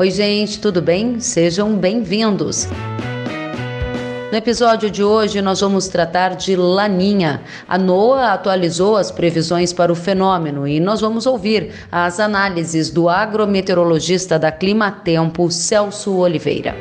Oi, 0.00 0.10
gente, 0.10 0.58
tudo 0.58 0.80
bem? 0.80 1.20
Sejam 1.20 1.76
bem-vindos. 1.76 2.66
No 4.32 4.38
episódio 4.38 4.90
de 4.90 5.04
hoje, 5.04 5.42
nós 5.42 5.60
vamos 5.60 5.88
tratar 5.88 6.36
de 6.36 6.56
Laninha. 6.56 7.42
A 7.68 7.76
NOAA 7.76 8.32
atualizou 8.32 8.96
as 8.96 9.10
previsões 9.10 9.74
para 9.74 9.92
o 9.92 9.94
fenômeno 9.94 10.66
e 10.66 10.80
nós 10.80 11.02
vamos 11.02 11.26
ouvir 11.26 11.72
as 11.92 12.18
análises 12.18 12.88
do 12.88 13.10
agrometeorologista 13.10 14.38
da 14.38 14.50
Climatempo, 14.50 15.50
Celso 15.50 16.16
Oliveira. 16.16 16.74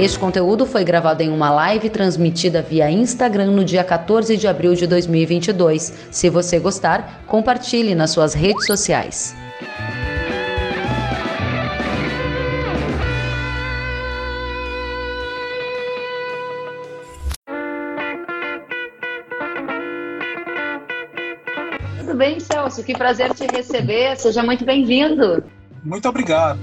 Este 0.00 0.18
conteúdo 0.18 0.66
foi 0.66 0.82
gravado 0.82 1.22
em 1.22 1.30
uma 1.30 1.52
live 1.52 1.90
transmitida 1.90 2.60
via 2.60 2.90
Instagram 2.90 3.52
no 3.52 3.64
dia 3.64 3.84
14 3.84 4.36
de 4.36 4.48
abril 4.48 4.74
de 4.74 4.88
2022. 4.88 5.92
Se 6.10 6.28
você 6.28 6.58
gostar, 6.58 7.22
compartilhe 7.28 7.94
nas 7.94 8.10
suas 8.10 8.34
redes 8.34 8.66
sociais. 8.66 9.32
Celso? 22.62 22.84
Que 22.84 22.94
prazer 22.94 23.34
te 23.34 23.46
receber. 23.46 24.16
Seja 24.16 24.42
muito 24.42 24.64
bem-vindo. 24.64 25.42
Muito 25.82 26.08
obrigado. 26.08 26.60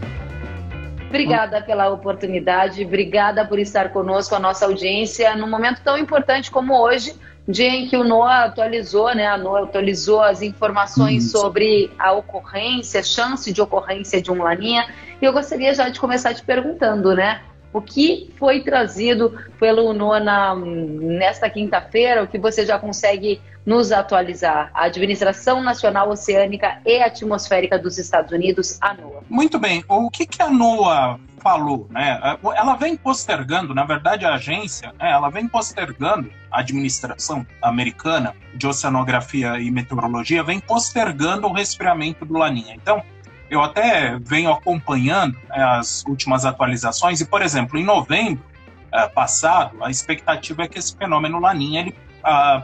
Obrigada 1.09 1.61
pela 1.61 1.89
oportunidade, 1.89 2.85
obrigada 2.85 3.43
por 3.43 3.57
estar 3.57 3.89
conosco, 3.89 4.35
a 4.35 4.39
nossa 4.39 4.65
audiência, 4.65 5.35
num 5.35 5.49
momento 5.49 5.81
tão 5.83 5.97
importante 5.97 6.51
como 6.51 6.79
hoje, 6.79 7.15
dia 7.47 7.67
em 7.67 7.87
que 7.87 7.97
o 7.97 8.03
NOAA 8.03 8.45
atualizou, 8.45 9.15
né? 9.15 9.25
A 9.25 9.35
NOAA 9.35 9.63
atualizou 9.63 10.21
as 10.21 10.43
informações 10.43 11.23
Isso. 11.25 11.39
sobre 11.39 11.91
a 11.97 12.11
ocorrência, 12.11 13.01
chance 13.01 13.51
de 13.51 13.59
ocorrência 13.59 14.21
de 14.21 14.31
um 14.31 14.43
laninha. 14.43 14.87
E 15.19 15.25
eu 15.25 15.33
gostaria 15.33 15.73
já 15.73 15.89
de 15.89 15.99
começar 15.99 16.31
te 16.35 16.43
perguntando, 16.43 17.15
né? 17.15 17.41
O 17.71 17.81
que 17.81 18.33
foi 18.37 18.61
trazido 18.61 19.37
pelo 19.59 19.93
NOAA 19.93 20.55
nesta 20.55 21.49
quinta-feira, 21.49 22.23
o 22.23 22.27
que 22.27 22.39
você 22.39 22.65
já 22.65 22.79
consegue 22.79 23.39
nos 23.65 23.91
atualizar? 23.91 24.71
A 24.73 24.85
Administração 24.85 25.61
Nacional 25.61 26.09
Oceânica 26.09 26.81
e 26.85 27.01
Atmosférica 27.01 27.77
dos 27.77 27.99
Estados 27.99 28.31
Unidos, 28.31 28.79
a 28.81 28.93
NOAA. 28.95 29.21
Muito 29.29 29.59
bem. 29.59 29.83
O 29.87 30.09
que, 30.09 30.25
que 30.25 30.41
a 30.41 30.49
NOAA 30.49 31.19
falou? 31.39 31.87
Né? 31.91 32.19
Ela 32.55 32.75
vem 32.75 32.97
postergando, 32.97 33.73
na 33.73 33.85
verdade, 33.85 34.25
a 34.25 34.33
agência, 34.33 34.93
né, 34.99 35.11
ela 35.11 35.29
vem 35.29 35.47
postergando, 35.47 36.31
a 36.51 36.59
administração 36.61 37.45
americana 37.61 38.35
de 38.55 38.65
oceanografia 38.65 39.59
e 39.59 39.69
meteorologia 39.69 40.43
vem 40.43 40.59
postergando 40.59 41.47
o 41.47 41.53
resfriamento 41.53 42.25
do 42.25 42.33
Laninha. 42.33 42.73
Então, 42.75 43.03
eu 43.49 43.61
até 43.61 44.17
venho 44.19 44.51
acompanhando 44.51 45.33
né, 45.47 45.63
as 45.63 46.03
últimas 46.05 46.45
atualizações 46.45 47.19
e, 47.21 47.25
por 47.25 47.41
exemplo, 47.41 47.79
em 47.79 47.83
novembro 47.83 48.43
é, 48.91 49.07
passado, 49.07 49.83
a 49.83 49.89
expectativa 49.89 50.63
é 50.63 50.67
que 50.67 50.79
esse 50.79 50.95
fenômeno 50.95 51.39
Laninha 51.39 51.81
ele 51.81 51.95
ah, 52.23 52.63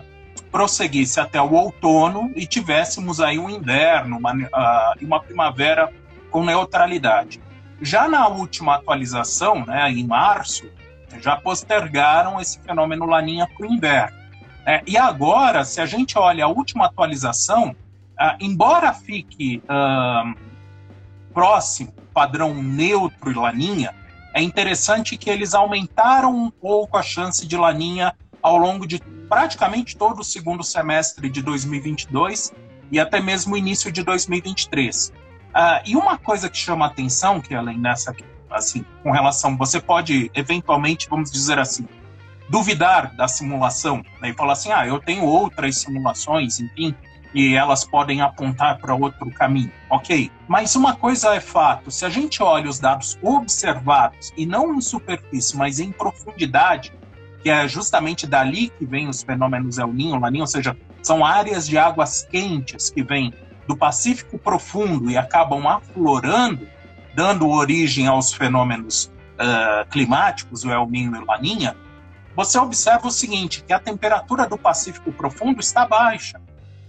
prosseguisse 0.51 1.19
até 1.19 1.41
o 1.41 1.51
outono 1.53 2.31
e 2.35 2.45
tivéssemos 2.47 3.19
aí 3.19 3.37
um 3.37 3.49
inverno 3.49 4.17
uma, 4.17 4.33
e 4.99 5.05
uma 5.05 5.19
primavera 5.19 5.91
com 6.31 6.43
neutralidade. 6.43 7.41
Já 7.81 8.07
na 8.07 8.27
última 8.27 8.75
atualização, 8.75 9.65
né, 9.65 9.91
em 9.91 10.05
março, 10.05 10.69
já 11.21 11.35
postergaram 11.35 12.39
esse 12.39 12.59
fenômeno 12.59 13.05
Laninha 13.05 13.47
para 13.47 13.67
o 13.67 13.73
inverno. 13.73 14.17
É, 14.65 14.81
e 14.87 14.97
agora, 14.97 15.63
se 15.63 15.79
a 15.79 15.85
gente 15.85 16.17
olha 16.17 16.45
a 16.45 16.47
última 16.47 16.85
atualização, 16.85 17.69
uh, 17.69 18.35
embora 18.39 18.93
fique 18.93 19.61
próximo 21.35 21.93
padrão 22.13 22.55
neutro 22.55 23.29
e 23.29 23.33
Laninha, 23.35 23.93
é 24.33 24.41
interessante 24.41 25.17
que 25.17 25.29
eles 25.29 25.53
aumentaram 25.53 26.33
um 26.33 26.49
pouco 26.49 26.97
a 26.97 27.03
chance 27.03 27.45
de 27.45 27.57
Laninha 27.57 28.15
ao 28.41 28.57
longo 28.57 28.87
de 28.87 28.99
praticamente 29.27 29.97
todo 29.97 30.19
o 30.19 30.23
segundo 30.23 30.63
semestre 30.63 31.29
de 31.29 31.41
2022 31.41 32.53
e 32.89 32.99
até 32.99 33.19
mesmo 33.19 33.55
o 33.55 33.57
início 33.57 33.91
de 33.91 34.01
2023. 34.01 35.07
Uh, 35.07 35.11
ah, 35.53 35.81
e 35.85 35.95
uma 35.95 36.17
coisa 36.17 36.49
que 36.49 36.57
chama 36.57 36.85
atenção, 36.85 37.41
que 37.41 37.53
além 37.53 37.81
dessa, 37.81 38.15
assim, 38.49 38.85
com 39.03 39.11
relação, 39.11 39.57
você 39.57 39.79
pode 39.79 40.31
eventualmente, 40.33 41.09
vamos 41.09 41.31
dizer 41.31 41.59
assim, 41.59 41.87
duvidar 42.49 43.15
da 43.15 43.27
simulação 43.27 44.03
né, 44.21 44.29
e 44.29 44.33
falar 44.33 44.53
assim, 44.53 44.71
ah, 44.71 44.85
eu 44.87 44.99
tenho 44.99 45.23
outras 45.23 45.77
simulações, 45.77 46.59
enfim, 46.59 46.95
e 47.35 47.53
elas 47.53 47.83
podem 47.83 48.21
apontar 48.21 48.79
para 48.79 48.95
outro 48.95 49.29
caminho, 49.31 49.71
ok? 49.89 50.31
Mas 50.47 50.73
uma 50.75 50.95
coisa 50.95 51.35
é 51.35 51.41
fato: 51.41 51.91
se 51.91 52.05
a 52.05 52.09
gente 52.09 52.41
olha 52.41 52.69
os 52.69 52.79
dados 52.79 53.19
observados 53.21 54.31
e 54.37 54.45
não 54.45 54.73
em 54.73 54.81
superfície, 54.81 55.57
mas 55.57 55.81
em 55.81 55.91
profundidade, 55.91 56.93
que 57.43 57.49
é 57.49 57.67
justamente 57.67 58.25
dali 58.25 58.69
que 58.69 58.85
vem 58.85 59.09
os 59.09 59.21
fenômenos 59.21 59.77
El 59.77 59.91
Ninho, 59.91 60.17
Laninho, 60.17 60.43
ou 60.43 60.47
seja, 60.47 60.75
são 61.03 61.25
áreas 61.25 61.67
de 61.67 61.77
águas 61.77 62.25
quentes 62.31 62.89
que 62.89 63.03
vêm 63.03 63.33
do 63.67 63.75
Pacífico 63.75 64.39
profundo 64.39 65.11
e 65.11 65.17
acabam 65.17 65.67
aflorando, 65.67 66.67
dando 67.13 67.49
origem 67.49 68.07
aos 68.07 68.33
fenômenos 68.33 69.11
uh, 69.33 69.89
climáticos, 69.89 70.63
o 70.63 70.71
El 70.71 70.87
Ninho 70.87 71.15
e 71.15 71.19
o 71.19 71.25
Laninha, 71.25 71.75
você 72.35 72.57
observa 72.59 73.07
o 73.07 73.11
seguinte, 73.11 73.63
que 73.65 73.73
a 73.73 73.79
temperatura 73.79 74.47
do 74.47 74.57
Pacífico 74.57 75.11
profundo 75.11 75.59
está 75.59 75.85
baixa. 75.85 76.41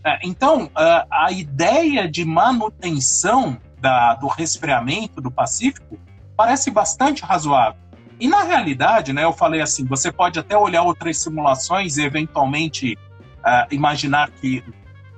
Uh, 0.06 0.19
então, 0.22 0.67
uh, 0.67 1.06
a 1.11 1.33
ideia 1.33 2.09
de 2.09 2.25
manutenção 2.25 3.59
da, 3.81 4.15
do 4.15 4.28
resfriamento 4.28 5.21
do 5.21 5.33
Pacífico 5.33 5.99
parece 6.37 6.71
bastante 6.71 7.25
razoável. 7.25 7.81
E 8.21 8.28
na 8.28 8.45
realidade, 8.45 9.12
né, 9.12 9.25
eu 9.25 9.33
falei 9.33 9.61
assim, 9.61 9.84
você 9.84 10.12
pode 10.12 10.39
até 10.39 10.56
olhar 10.56 10.83
outras 10.83 11.19
simulações 11.19 11.97
e 11.97 12.05
eventualmente 12.05 12.97
uh, 13.39 13.75
imaginar 13.75 14.31
que, 14.31 14.62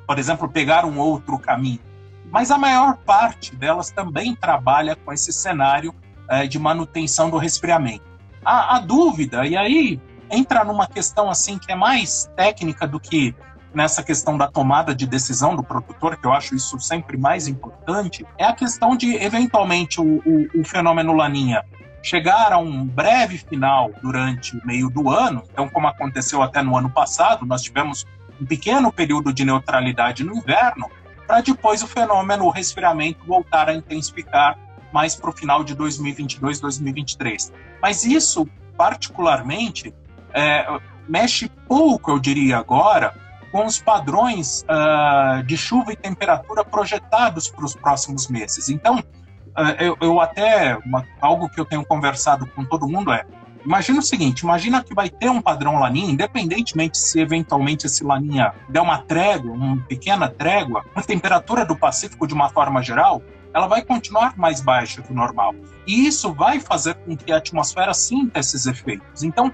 por 0.06 0.18
exemplo, 0.18 0.48
pegar 0.48 0.86
um 0.86 0.98
outro 0.98 1.38
caminho. 1.38 1.80
Mas 2.30 2.50
a 2.50 2.56
maior 2.56 2.96
parte 2.96 3.54
delas 3.54 3.90
também 3.90 4.34
trabalha 4.34 4.96
com 4.96 5.12
esse 5.12 5.34
cenário 5.34 5.94
uh, 6.30 6.48
de 6.48 6.58
manutenção 6.58 7.28
do 7.28 7.36
resfriamento. 7.36 8.04
A, 8.42 8.76
a 8.76 8.80
dúvida, 8.80 9.46
e 9.46 9.54
aí 9.54 10.00
entra 10.30 10.64
numa 10.64 10.86
questão 10.86 11.28
assim 11.28 11.58
que 11.58 11.70
é 11.70 11.74
mais 11.74 12.30
técnica 12.34 12.86
do 12.86 12.98
que 12.98 13.34
nessa 13.78 14.02
questão 14.02 14.36
da 14.36 14.48
tomada 14.48 14.92
de 14.92 15.06
decisão 15.06 15.54
do 15.54 15.62
produtor, 15.62 16.16
que 16.16 16.26
eu 16.26 16.32
acho 16.32 16.56
isso 16.56 16.80
sempre 16.80 17.16
mais 17.16 17.46
importante, 17.46 18.26
é 18.36 18.44
a 18.44 18.52
questão 18.52 18.96
de, 18.96 19.14
eventualmente, 19.14 20.00
o, 20.00 20.16
o, 20.26 20.60
o 20.60 20.64
fenômeno 20.64 21.12
Laninha 21.12 21.64
chegar 22.02 22.52
a 22.52 22.58
um 22.58 22.84
breve 22.84 23.38
final 23.38 23.92
durante 24.02 24.56
o 24.56 24.66
meio 24.66 24.90
do 24.90 25.08
ano. 25.08 25.44
Então, 25.52 25.68
como 25.68 25.86
aconteceu 25.86 26.42
até 26.42 26.60
no 26.60 26.76
ano 26.76 26.90
passado, 26.90 27.46
nós 27.46 27.62
tivemos 27.62 28.04
um 28.40 28.44
pequeno 28.44 28.90
período 28.92 29.32
de 29.32 29.44
neutralidade 29.44 30.24
no 30.24 30.34
inverno, 30.34 30.90
para 31.24 31.40
depois 31.40 31.80
o 31.80 31.86
fenômeno, 31.86 32.46
o 32.46 32.50
resfriamento, 32.50 33.24
voltar 33.24 33.68
a 33.68 33.74
intensificar 33.74 34.58
mais 34.92 35.14
para 35.14 35.30
o 35.30 35.32
final 35.32 35.62
de 35.62 35.76
2022, 35.76 36.58
2023. 36.58 37.52
Mas 37.80 38.04
isso, 38.04 38.44
particularmente, 38.76 39.94
é, 40.34 40.66
mexe 41.08 41.48
pouco, 41.68 42.10
eu 42.10 42.18
diria 42.18 42.58
agora, 42.58 43.27
com 43.50 43.66
os 43.66 43.80
padrões 43.80 44.64
uh, 44.64 45.42
de 45.42 45.56
chuva 45.56 45.92
e 45.92 45.96
temperatura 45.96 46.64
projetados 46.64 47.48
para 47.48 47.64
os 47.64 47.74
próximos 47.74 48.28
meses. 48.28 48.68
Então, 48.68 49.02
é, 49.56 49.88
eu, 49.88 49.96
eu 50.00 50.20
até 50.20 50.78
uma, 50.84 51.04
algo 51.20 51.48
que 51.48 51.60
eu 51.60 51.64
tenho 51.64 51.84
conversado 51.84 52.46
com 52.46 52.64
todo 52.64 52.88
mundo 52.88 53.12
é 53.12 53.24
imagina 53.64 53.98
o 53.98 54.02
seguinte, 54.02 54.40
imagina 54.40 54.82
que 54.82 54.94
vai 54.94 55.10
ter 55.10 55.28
um 55.28 55.42
padrão 55.42 55.78
laninha, 55.78 56.10
independentemente 56.10 56.96
se 56.96 57.20
eventualmente 57.20 57.86
esse 57.86 58.04
laninha 58.04 58.54
der 58.68 58.80
uma 58.80 58.98
trégua, 58.98 59.52
uma 59.52 59.76
pequena 59.82 60.28
trégua, 60.28 60.84
a 60.94 61.02
temperatura 61.02 61.66
do 61.66 61.76
Pacífico 61.76 62.26
de 62.26 62.34
uma 62.34 62.48
forma 62.48 62.82
geral, 62.82 63.20
ela 63.52 63.66
vai 63.66 63.82
continuar 63.82 64.38
mais 64.38 64.60
baixa 64.60 65.02
que 65.02 65.12
o 65.12 65.14
normal. 65.14 65.54
E 65.86 66.06
isso 66.06 66.32
vai 66.32 66.60
fazer 66.60 66.94
com 66.94 67.16
que 67.16 67.32
a 67.32 67.38
atmosfera 67.38 67.92
sinta 67.92 68.38
esses 68.38 68.66
efeitos. 68.66 69.22
Então, 69.22 69.52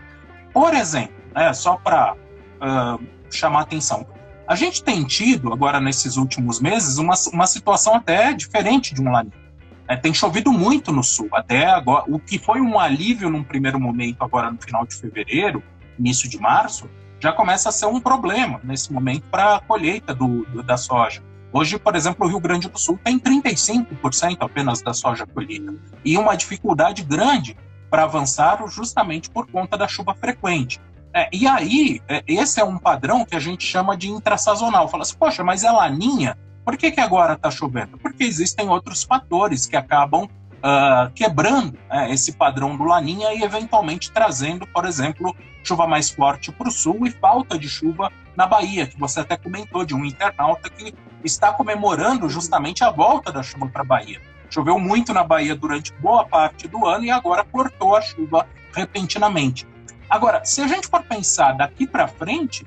por 0.53 0.75
exemplo, 0.75 1.15
né, 1.35 1.53
só 1.53 1.77
para 1.77 2.15
uh, 2.15 3.03
chamar 3.37 3.63
atenção, 3.63 4.07
a 4.47 4.55
gente 4.55 4.85
tem 4.85 5.05
tido 5.05 5.53
agora 5.53 5.81
nesses 5.81 6.17
últimos 6.17 6.61
meses 6.61 6.99
uma, 6.99 7.15
uma 7.33 7.47
situação 7.47 7.95
até 7.95 8.33
diferente 8.35 8.95
de 8.95 9.01
um 9.01 9.11
laninha. 9.11 9.45
É, 9.89 9.97
tem 9.97 10.13
chovido 10.15 10.53
muito 10.53 10.93
no 10.93 11.03
sul, 11.03 11.29
até 11.33 11.67
agora. 11.67 12.05
O 12.09 12.19
que 12.19 12.39
foi 12.39 12.61
um 12.61 12.79
alívio 12.79 13.29
num 13.29 13.43
primeiro 13.43 13.79
momento, 13.79 14.23
agora 14.23 14.51
no 14.51 14.59
final 14.61 14.87
de 14.87 14.95
fevereiro, 14.95 15.63
início 15.99 16.29
de 16.29 16.39
março, 16.39 16.89
já 17.21 17.33
começa 17.33 17.69
a 17.69 17.73
ser 17.73 17.87
um 17.87 18.01
problema 18.01 18.61
nesse 18.63 18.93
momento 18.93 19.25
para 19.31 19.57
a 19.57 19.61
colheita 19.61 20.15
do, 20.15 20.45
do, 20.47 20.63
da 20.63 20.77
soja. 20.77 21.23
Hoje, 21.53 21.79
por 21.79 21.95
exemplo, 21.95 22.27
o 22.27 22.29
Rio 22.29 22.41
Grande 22.41 22.69
do 22.69 22.79
Sul 22.79 22.99
tem 23.03 23.19
35% 23.19 24.39
apenas 24.41 24.83
da 24.83 24.93
soja 24.93 25.27
colhida 25.27 25.75
e 26.05 26.19
uma 26.19 26.35
dificuldade 26.35 27.03
grande 27.03 27.57
para 27.89 28.05
avançar 28.05 28.63
justamente 28.67 29.31
por 29.31 29.47
conta 29.47 29.77
da 29.77 29.87
chuva 29.87 30.15
frequente. 30.15 30.81
É, 31.15 31.29
e 31.33 31.47
aí, 31.47 32.03
é, 32.09 32.25
esse 32.27 32.61
é 32.61 32.65
um 32.65 32.77
padrão 32.77 33.25
que 33.25 33.37
a 33.37 33.39
gente 33.39 33.65
chama 33.65 33.97
de 33.97 34.11
intrasazonal. 34.11 34.89
Fala 34.89 35.05
assim, 35.05 35.17
poxa, 35.17 35.45
mas 35.45 35.63
é 35.63 35.71
laninha, 35.71 36.37
Por 36.65 36.77
que, 36.77 36.91
que 36.91 37.01
agora 37.01 37.35
está 37.35 37.51
chovendo? 37.51 37.97
Porque 37.99 38.25
existem 38.25 38.69
outros 38.69 39.05
fatores 39.05 39.67
que 39.67 39.77
acabam 39.77 40.25
uh, 40.25 41.13
quebrando 41.15 41.79
né, 41.91 42.11
esse 42.11 42.33
padrão 42.33 42.75
do 42.75 42.85
Laninha 42.85 43.35
e 43.35 43.43
eventualmente 43.43 44.11
trazendo, 44.11 44.67
por 44.67 44.87
exemplo, 44.87 45.37
chuva 45.63 45.87
mais 45.87 46.09
forte 46.09 46.51
para 46.51 46.69
o 46.69 46.73
sul 46.73 47.07
e 47.07 47.11
falta 47.11 47.59
de 47.59 47.69
chuva 47.69 48.11
na 48.35 48.47
Bahia, 48.47 48.87
que 48.87 48.99
você 48.99 49.21
até 49.21 49.37
comentou 49.37 49.85
de 49.85 49.95
um 49.95 50.07
internauta 50.07 50.71
que 50.71 50.95
está 51.23 51.53
comemorando 51.53 52.31
justamente 52.31 52.83
a 52.83 52.91
volta 52.91 53.31
da 53.31 53.43
chuva 53.43 53.69
para 53.69 53.83
a 53.83 53.85
Bahia. 53.85 54.21
Choveu 54.49 54.79
muito 54.79 55.13
na 55.13 55.23
Bahia 55.23 55.55
durante 55.55 55.93
boa 56.01 56.25
parte 56.25 56.67
do 56.67 56.87
ano 56.87 57.05
e 57.05 57.11
agora 57.11 57.45
cortou 57.45 57.95
a 57.95 58.01
chuva 58.01 58.47
repentinamente. 58.73 59.67
Agora, 60.15 60.45
se 60.45 60.61
a 60.61 60.69
gente 60.69 60.87
for 60.87 61.03
pensar 61.03 61.55
daqui 61.55 61.89
para 61.89 62.07
frente, 62.07 62.65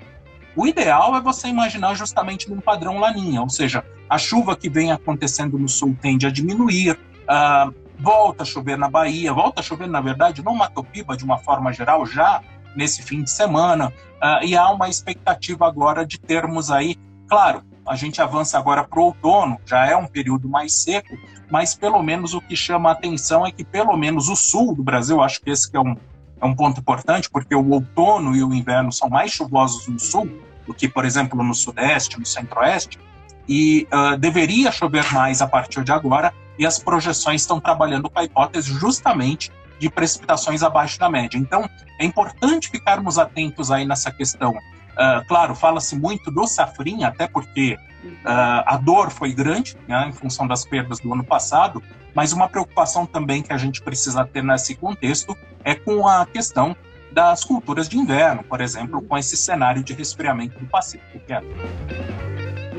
o 0.53 0.67
ideal 0.67 1.15
é 1.15 1.21
você 1.21 1.47
imaginar 1.47 1.93
justamente 1.93 2.49
num 2.49 2.59
padrão 2.59 2.99
laninha, 2.99 3.41
ou 3.41 3.49
seja, 3.49 3.85
a 4.09 4.17
chuva 4.17 4.53
que 4.53 4.69
vem 4.69 4.91
acontecendo 4.91 5.57
no 5.57 5.69
sul 5.69 5.95
tende 6.01 6.27
a 6.27 6.29
diminuir, 6.29 6.99
uh, 7.23 7.73
volta 7.97 8.43
a 8.43 8.45
chover 8.45 8.77
na 8.77 8.89
Bahia, 8.89 9.31
volta 9.31 9.61
a 9.61 9.63
chover, 9.63 9.87
na 9.87 10.01
verdade, 10.01 10.43
no 10.43 10.53
Matopiba, 10.53 11.15
de 11.15 11.23
uma 11.23 11.37
forma 11.37 11.71
geral, 11.71 12.05
já 12.05 12.41
nesse 12.75 13.01
fim 13.01 13.23
de 13.23 13.31
semana, 13.31 13.93
uh, 14.21 14.43
e 14.43 14.53
há 14.57 14.69
uma 14.69 14.89
expectativa 14.89 15.65
agora 15.65 16.05
de 16.05 16.19
termos 16.19 16.69
aí, 16.69 16.97
claro, 17.29 17.63
a 17.87 17.95
gente 17.95 18.21
avança 18.21 18.57
agora 18.57 18.83
para 18.83 18.99
o 18.99 19.03
outono, 19.03 19.57
já 19.65 19.85
é 19.85 19.95
um 19.95 20.05
período 20.05 20.49
mais 20.49 20.73
seco, 20.73 21.17
mas 21.49 21.73
pelo 21.73 22.03
menos 22.03 22.33
o 22.33 22.41
que 22.41 22.57
chama 22.57 22.89
a 22.89 22.91
atenção 22.91 23.47
é 23.47 23.53
que 23.53 23.63
pelo 23.63 23.95
menos 23.95 24.27
o 24.27 24.35
sul 24.35 24.75
do 24.75 24.83
Brasil, 24.83 25.21
acho 25.21 25.39
que 25.39 25.49
esse 25.49 25.71
que 25.71 25.77
é 25.77 25.79
um, 25.79 25.95
é 26.39 26.45
um 26.45 26.55
ponto 26.55 26.79
importante, 26.79 27.29
porque 27.29 27.55
o 27.55 27.69
outono 27.69 28.35
e 28.35 28.43
o 28.43 28.53
inverno 28.53 28.91
são 28.91 29.09
mais 29.09 29.31
chuvosos 29.31 29.87
no 29.87 29.99
sul 29.99 30.29
do 30.65 30.73
que, 30.73 30.87
por 30.87 31.05
exemplo, 31.05 31.43
no 31.43 31.53
sudeste, 31.53 32.19
no 32.19 32.25
centro-oeste, 32.25 32.99
e 33.47 33.87
uh, 33.93 34.17
deveria 34.17 34.71
chover 34.71 35.11
mais 35.13 35.41
a 35.41 35.47
partir 35.47 35.83
de 35.83 35.91
agora, 35.91 36.33
e 36.59 36.65
as 36.65 36.77
projeções 36.77 37.41
estão 37.41 37.59
trabalhando 37.59 38.09
com 38.09 38.19
a 38.19 38.23
hipótese 38.23 38.71
justamente 38.73 39.51
de 39.79 39.89
precipitações 39.89 40.63
abaixo 40.63 40.99
da 40.99 41.09
média. 41.09 41.37
Então, 41.37 41.69
é 41.99 42.05
importante 42.05 42.69
ficarmos 42.69 43.17
atentos 43.17 43.71
aí 43.71 43.85
nessa 43.85 44.11
questão. 44.11 44.55
Uh, 44.97 45.23
claro, 45.27 45.53
fala-se 45.53 45.95
muito 45.95 46.31
do 46.31 46.47
safrinha, 46.47 47.09
até 47.09 47.27
porque 47.27 47.77
uh, 48.03 48.63
a 48.65 48.77
dor 48.77 49.11
foi 49.11 49.31
grande, 49.31 49.77
né, 49.87 50.07
em 50.09 50.11
função 50.11 50.47
das 50.47 50.65
perdas 50.65 50.99
do 50.99 51.13
ano 51.13 51.23
passado, 51.23 51.83
mas 52.15 52.33
uma 52.33 52.49
preocupação 52.49 53.05
também 53.05 53.43
que 53.43 53.53
a 53.53 53.57
gente 53.57 53.79
precisa 53.79 54.25
ter 54.25 54.43
nesse 54.43 54.73
contexto 54.73 55.37
é 55.63 55.75
com 55.75 56.07
a 56.07 56.25
questão 56.25 56.75
das 57.11 57.43
culturas 57.43 57.87
de 57.87 57.97
inverno, 57.97 58.43
por 58.43 58.59
exemplo, 58.59 59.01
com 59.01 59.15
esse 59.17 59.37
cenário 59.37 59.83
de 59.83 59.93
resfriamento 59.93 60.57
do 60.57 60.65
Pacífico. 60.65 61.19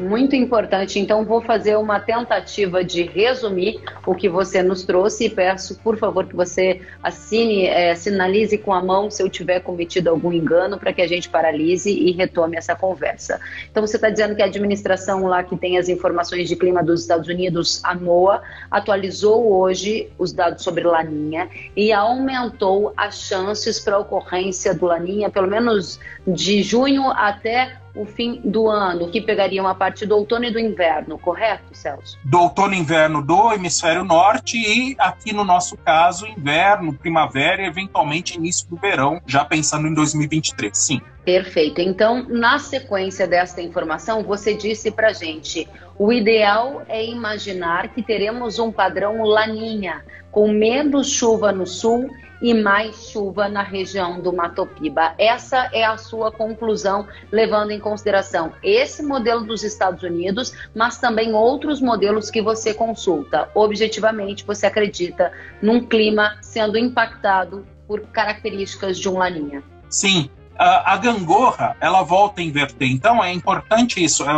Muito 0.09 0.35
importante. 0.35 0.99
Então, 0.99 1.23
vou 1.23 1.43
fazer 1.43 1.77
uma 1.77 2.01
tentativa 2.01 2.83
de 2.83 3.03
resumir 3.03 3.79
o 4.07 4.15
que 4.15 4.27
você 4.27 4.63
nos 4.63 4.83
trouxe 4.83 5.27
e 5.27 5.29
peço, 5.31 5.79
por 5.81 5.99
favor, 5.99 6.25
que 6.25 6.35
você 6.35 6.81
assine, 7.03 7.67
é, 7.67 7.95
sinalize 7.95 8.57
com 8.57 8.73
a 8.73 8.83
mão 8.83 9.11
se 9.11 9.23
eu 9.23 9.29
tiver 9.29 9.61
cometido 9.61 10.09
algum 10.09 10.33
engano 10.33 10.79
para 10.79 10.95
que 10.95 11.03
a 11.03 11.07
gente 11.07 11.29
paralise 11.29 11.91
e 11.91 12.11
retome 12.13 12.57
essa 12.57 12.75
conversa. 12.75 13.39
Então, 13.71 13.87
você 13.87 13.97
está 13.97 14.09
dizendo 14.09 14.35
que 14.35 14.41
a 14.41 14.47
administração 14.47 15.27
lá 15.27 15.43
que 15.43 15.55
tem 15.59 15.77
as 15.77 15.91
informações 15.91 16.49
de 16.49 16.57
clima 16.57 16.83
dos 16.83 17.03
Estados 17.03 17.29
Unidos, 17.29 17.85
a 17.85 17.95
NOAA, 17.95 18.41
atualizou 18.71 19.53
hoje 19.61 20.09
os 20.19 20.33
dados 20.33 20.65
sobre 20.65 20.85
Laninha 20.85 21.51
e 21.77 21.93
aumentou 21.93 22.95
as 22.97 23.21
chances 23.21 23.79
para 23.79 23.99
ocorrência 23.99 24.73
do 24.73 24.87
Laninha, 24.87 25.29
pelo 25.29 25.49
menos 25.49 26.01
de 26.27 26.63
junho 26.63 27.11
até 27.11 27.77
o 27.99 28.06
fim 28.06 28.41
do 28.45 28.69
ano, 28.69 29.11
que 29.11 29.21
pegariam 29.21 29.67
a 29.67 29.75
parte 29.75 30.06
do 30.06 30.17
outono 30.17 30.45
e 30.45 30.53
do 30.53 30.59
inverno, 30.59 31.19
correto, 31.19 31.75
Celso? 31.75 32.17
Do 32.25 32.39
outono 32.39 32.75
e 32.75 32.79
inverno 32.79 33.21
do 33.21 33.53
hemisfério 33.53 34.05
norte 34.05 34.56
e 34.56 34.95
aqui 34.99 35.33
no 35.33 35.43
nosso 35.43 35.77
caso, 35.77 36.25
inverno, 36.27 36.95
primavera 36.95 37.62
e 37.62 37.67
eventualmente 37.67 38.37
início 38.37 38.69
do 38.69 38.77
verão, 38.77 39.21
já 39.27 39.45
pensando 39.45 39.89
em 39.89 39.95
2023. 39.95 40.77
Sim. 40.79 41.00
Perfeito. 41.25 41.81
Então, 41.81 42.26
na 42.29 42.59
sequência 42.59 43.26
desta 43.26 43.61
informação, 43.61 44.23
você 44.23 44.55
disse 44.55 44.91
para 44.91 45.12
gente: 45.12 45.69
o 45.99 46.12
ideal 46.12 46.82
é 46.88 47.05
imaginar 47.05 47.88
que 47.88 48.03
teremos 48.03 48.59
um 48.59 48.73
padrão 48.73 49.23
laninha, 49.25 50.05
com 50.31 50.49
menos 50.49 51.11
chuva 51.11 51.53
no 51.53 51.67
sul 51.67 52.09
e 52.41 52.55
mais 52.55 53.11
chuva 53.11 53.49
na 53.49 53.62
região 53.62 54.20
do 54.20 54.32
Matopiba. 54.32 55.15
Essa 55.19 55.69
é 55.73 55.85
a 55.85 55.97
sua 55.97 56.31
conclusão, 56.31 57.06
levando 57.31 57.73
em 57.73 57.81
consideração 57.81 58.53
esse 58.62 59.03
modelo 59.03 59.44
dos 59.44 59.64
Estados 59.64 60.03
Unidos, 60.03 60.53
mas 60.75 60.99
também 60.99 61.35
outros 61.35 61.81
modelos 61.81 62.31
que 62.31 62.41
você 62.41 62.73
consulta. 62.73 63.50
Objetivamente, 63.55 64.44
você 64.44 64.67
acredita 64.67 65.32
num 65.61 65.85
clima 65.85 66.38
sendo 66.41 66.79
impactado 66.79 67.67
por 67.87 68.00
características 68.03 68.99
de 68.99 69.09
um 69.09 69.19
laninha? 69.19 69.62
Sim, 69.91 70.31
a 70.59 70.97
gangorra 70.97 71.77
ela 71.81 72.03
volta 72.03 72.41
a 72.41 72.45
inverter. 72.45 72.91
Então 72.91 73.23
é 73.23 73.33
importante 73.33 74.03
isso. 74.03 74.25
É 74.29 74.33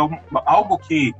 algo 0.45 0.77
que 0.77 1.13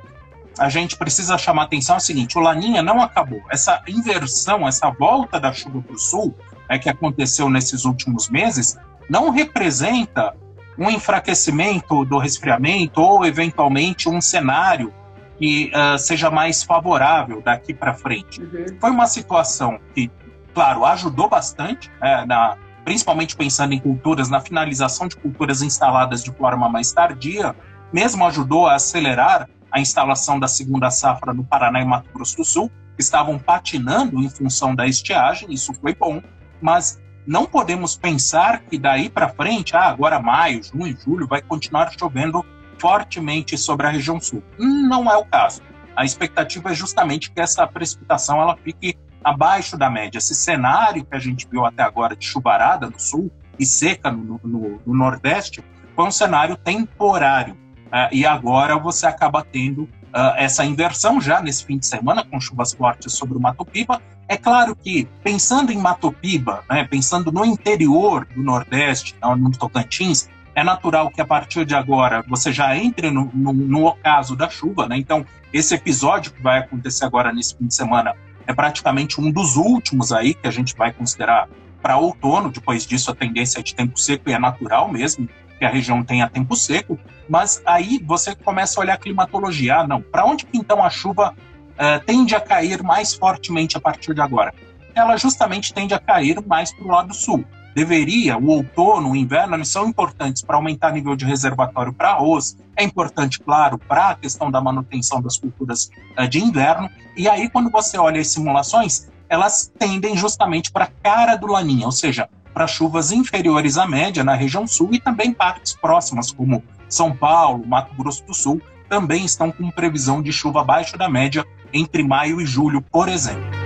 a 0.59 0.69
gente 0.69 0.95
precisa 0.95 1.37
chamar 1.37 1.63
atenção 1.63 1.95
é 1.95 1.97
o 1.97 2.01
seguinte: 2.01 2.37
o 2.37 2.41
Laninha 2.41 2.81
não 2.81 3.01
acabou. 3.01 3.41
Essa 3.49 3.81
inversão, 3.87 4.67
essa 4.67 4.89
volta 4.91 5.39
da 5.39 5.51
chuva 5.51 5.81
para 5.81 5.95
o 5.95 5.99
sul, 5.99 6.35
é, 6.69 6.77
que 6.77 6.89
aconteceu 6.89 7.49
nesses 7.49 7.85
últimos 7.85 8.29
meses, 8.29 8.77
não 9.09 9.29
representa 9.29 10.35
um 10.77 10.89
enfraquecimento 10.89 12.05
do 12.05 12.17
resfriamento 12.17 13.01
ou, 13.01 13.25
eventualmente, 13.25 14.07
um 14.07 14.21
cenário 14.21 14.93
que 15.37 15.71
uh, 15.73 15.97
seja 15.97 16.29
mais 16.29 16.63
favorável 16.63 17.41
daqui 17.41 17.73
para 17.73 17.93
frente. 17.93 18.41
Uhum. 18.41 18.77
Foi 18.79 18.91
uma 18.91 19.07
situação 19.07 19.79
que, 19.93 20.09
claro, 20.53 20.85
ajudou 20.85 21.27
bastante, 21.27 21.91
é, 22.01 22.25
na, 22.25 22.55
principalmente 22.83 23.35
pensando 23.35 23.73
em 23.73 23.79
culturas, 23.79 24.29
na 24.29 24.39
finalização 24.39 25.07
de 25.07 25.15
culturas 25.15 25.61
instaladas 25.61 26.23
de 26.23 26.31
forma 26.31 26.69
mais 26.69 26.91
tardia, 26.91 27.55
mesmo 27.91 28.25
ajudou 28.25 28.67
a 28.67 28.75
acelerar 28.75 29.49
a 29.71 29.79
instalação 29.79 30.39
da 30.39 30.47
segunda 30.47 30.89
safra 30.89 31.33
no 31.33 31.43
Paraná 31.43 31.81
e 31.81 31.85
Mato 31.85 32.09
Grosso 32.13 32.37
do 32.37 32.45
Sul, 32.45 32.71
que 32.95 33.01
estavam 33.01 33.39
patinando 33.39 34.21
em 34.21 34.29
função 34.29 34.75
da 34.75 34.85
estiagem, 34.85 35.53
isso 35.53 35.73
foi 35.73 35.95
bom, 35.95 36.21
mas 36.61 36.99
não 37.25 37.45
podemos 37.45 37.95
pensar 37.95 38.61
que 38.61 38.77
daí 38.77 39.09
para 39.09 39.29
frente, 39.29 39.75
ah, 39.75 39.85
agora 39.85 40.19
maio, 40.19 40.61
junho, 40.63 40.97
julho, 40.97 41.27
vai 41.27 41.41
continuar 41.41 41.91
chovendo 41.97 42.43
fortemente 42.77 43.57
sobre 43.57 43.87
a 43.87 43.89
região 43.91 44.19
sul. 44.19 44.43
Não 44.57 45.09
é 45.09 45.15
o 45.15 45.25
caso. 45.25 45.61
A 45.95 46.03
expectativa 46.03 46.71
é 46.71 46.73
justamente 46.73 47.31
que 47.31 47.39
essa 47.39 47.65
precipitação 47.67 48.41
ela 48.41 48.57
fique 48.57 48.97
abaixo 49.23 49.77
da 49.77 49.89
média. 49.89 50.17
Esse 50.17 50.35
cenário 50.35 51.05
que 51.05 51.15
a 51.15 51.19
gente 51.19 51.47
viu 51.49 51.65
até 51.65 51.83
agora 51.83 52.15
de 52.15 52.25
chuvarada 52.25 52.89
no 52.89 52.99
sul 52.99 53.31
e 53.57 53.65
seca 53.65 54.11
no, 54.11 54.39
no, 54.43 54.81
no 54.85 54.93
nordeste 54.93 55.63
foi 55.95 56.05
um 56.05 56.11
cenário 56.11 56.55
temporário. 56.55 57.53
Uh, 57.87 58.07
e 58.11 58.25
agora 58.25 58.77
você 58.77 59.05
acaba 59.05 59.43
tendo 59.43 59.83
uh, 59.83 60.33
essa 60.37 60.63
inversão 60.63 61.19
já 61.19 61.41
nesse 61.41 61.65
fim 61.65 61.77
de 61.77 61.85
semana, 61.85 62.23
com 62.23 62.39
chuvas 62.39 62.73
fortes 62.73 63.13
sobre 63.13 63.37
o 63.37 63.41
Mato 63.41 63.65
Piba. 63.65 64.01
É 64.27 64.37
claro 64.37 64.75
que, 64.75 65.07
pensando 65.21 65.73
em 65.73 65.77
Mato 65.77 66.11
Piba, 66.11 66.63
né, 66.69 66.85
pensando 66.85 67.31
no 67.31 67.45
interior 67.45 68.25
do 68.33 68.41
Nordeste, 68.41 69.13
no 69.37 69.51
Tocantins, 69.51 70.29
é 70.55 70.63
natural 70.63 71.09
que 71.09 71.21
a 71.21 71.25
partir 71.25 71.65
de 71.65 71.75
agora 71.75 72.23
você 72.27 72.51
já 72.51 72.75
entre 72.77 73.09
no, 73.09 73.29
no, 73.33 73.51
no 73.51 73.85
ocaso 73.85 74.35
da 74.35 74.49
chuva. 74.49 74.87
Né? 74.87 74.97
Então, 74.97 75.25
esse 75.51 75.75
episódio 75.75 76.31
que 76.31 76.41
vai 76.41 76.59
acontecer 76.59 77.05
agora 77.05 77.33
nesse 77.33 77.57
fim 77.57 77.67
de 77.67 77.75
semana 77.75 78.15
é 78.47 78.53
praticamente 78.53 79.19
um 79.19 79.31
dos 79.31 79.55
últimos 79.55 80.11
aí 80.11 80.33
que 80.33 80.47
a 80.47 80.51
gente 80.51 80.75
vai 80.75 80.91
considerar 80.91 81.47
para 81.81 81.97
outono. 81.97 82.51
Depois 82.51 82.85
disso, 82.85 83.11
a 83.11 83.15
tendência 83.15 83.59
é 83.59 83.63
de 83.63 83.73
tempo 83.73 83.99
seco 83.99 84.29
e 84.29 84.33
é 84.33 84.39
natural 84.39 84.91
mesmo 84.91 85.27
que 85.57 85.65
a 85.65 85.69
região 85.69 86.03
tenha 86.03 86.27
tempo 86.27 86.55
seco, 86.55 86.99
mas 87.29 87.61
aí 87.67 88.01
você 88.03 88.35
começa 88.35 88.79
a 88.79 88.81
olhar 88.81 88.93
a 88.95 88.97
climatologia. 88.97 89.77
Ah, 89.77 89.87
não, 89.87 90.01
para 90.01 90.25
onde 90.25 90.43
que 90.43 90.57
então 90.57 90.83
a 90.83 90.89
chuva 90.89 91.35
uh, 91.35 92.03
tende 92.03 92.35
a 92.35 92.39
cair 92.39 92.81
mais 92.81 93.13
fortemente 93.13 93.77
a 93.77 93.79
partir 93.79 94.15
de 94.15 94.21
agora? 94.21 94.53
Ela 94.95 95.15
justamente 95.17 95.71
tende 95.71 95.93
a 95.93 95.99
cair 95.99 96.41
mais 96.47 96.73
para 96.73 96.83
o 96.83 96.87
lado 96.87 97.13
sul. 97.13 97.45
Deveria, 97.73 98.37
o 98.37 98.47
outono, 98.47 99.11
o 99.11 99.15
inverno, 99.15 99.55
eles 99.55 99.69
são 99.69 99.87
importantes 99.87 100.41
para 100.41 100.57
aumentar 100.57 100.91
nível 100.91 101.15
de 101.15 101.25
reservatório 101.25 101.93
para 101.93 102.11
arroz, 102.11 102.57
é 102.75 102.83
importante, 102.83 103.39
claro, 103.39 103.77
para 103.77 104.09
a 104.09 104.15
questão 104.15 104.51
da 104.51 104.59
manutenção 104.59 105.21
das 105.21 105.37
culturas 105.37 105.89
uh, 106.19 106.27
de 106.27 106.39
inverno. 106.39 106.89
E 107.15 107.29
aí, 107.29 107.49
quando 107.49 107.69
você 107.69 107.97
olha 107.97 108.19
as 108.19 108.27
simulações, 108.27 109.09
elas 109.29 109.71
tendem 109.79 110.17
justamente 110.17 110.71
para 110.71 110.85
a 110.85 110.91
cara 111.01 111.35
do 111.35 111.47
laninha, 111.47 111.85
ou 111.85 111.91
seja, 111.91 112.27
para 112.53 112.67
chuvas 112.67 113.11
inferiores 113.11 113.77
à 113.77 113.87
média 113.87 114.23
na 114.23 114.35
região 114.35 114.67
sul 114.67 114.89
e 114.91 114.99
também 114.99 115.33
partes 115.33 115.73
próximas, 115.73 116.31
como 116.31 116.63
São 116.89 117.15
Paulo, 117.15 117.65
Mato 117.65 117.95
Grosso 117.95 118.25
do 118.25 118.33
Sul, 118.33 118.61
também 118.89 119.23
estão 119.23 119.49
com 119.49 119.71
previsão 119.71 120.21
de 120.21 120.33
chuva 120.33 120.59
abaixo 120.59 120.97
da 120.97 121.07
média 121.07 121.45
entre 121.71 122.03
maio 122.03 122.41
e 122.41 122.45
julho, 122.45 122.81
por 122.81 123.07
exemplo. 123.07 123.60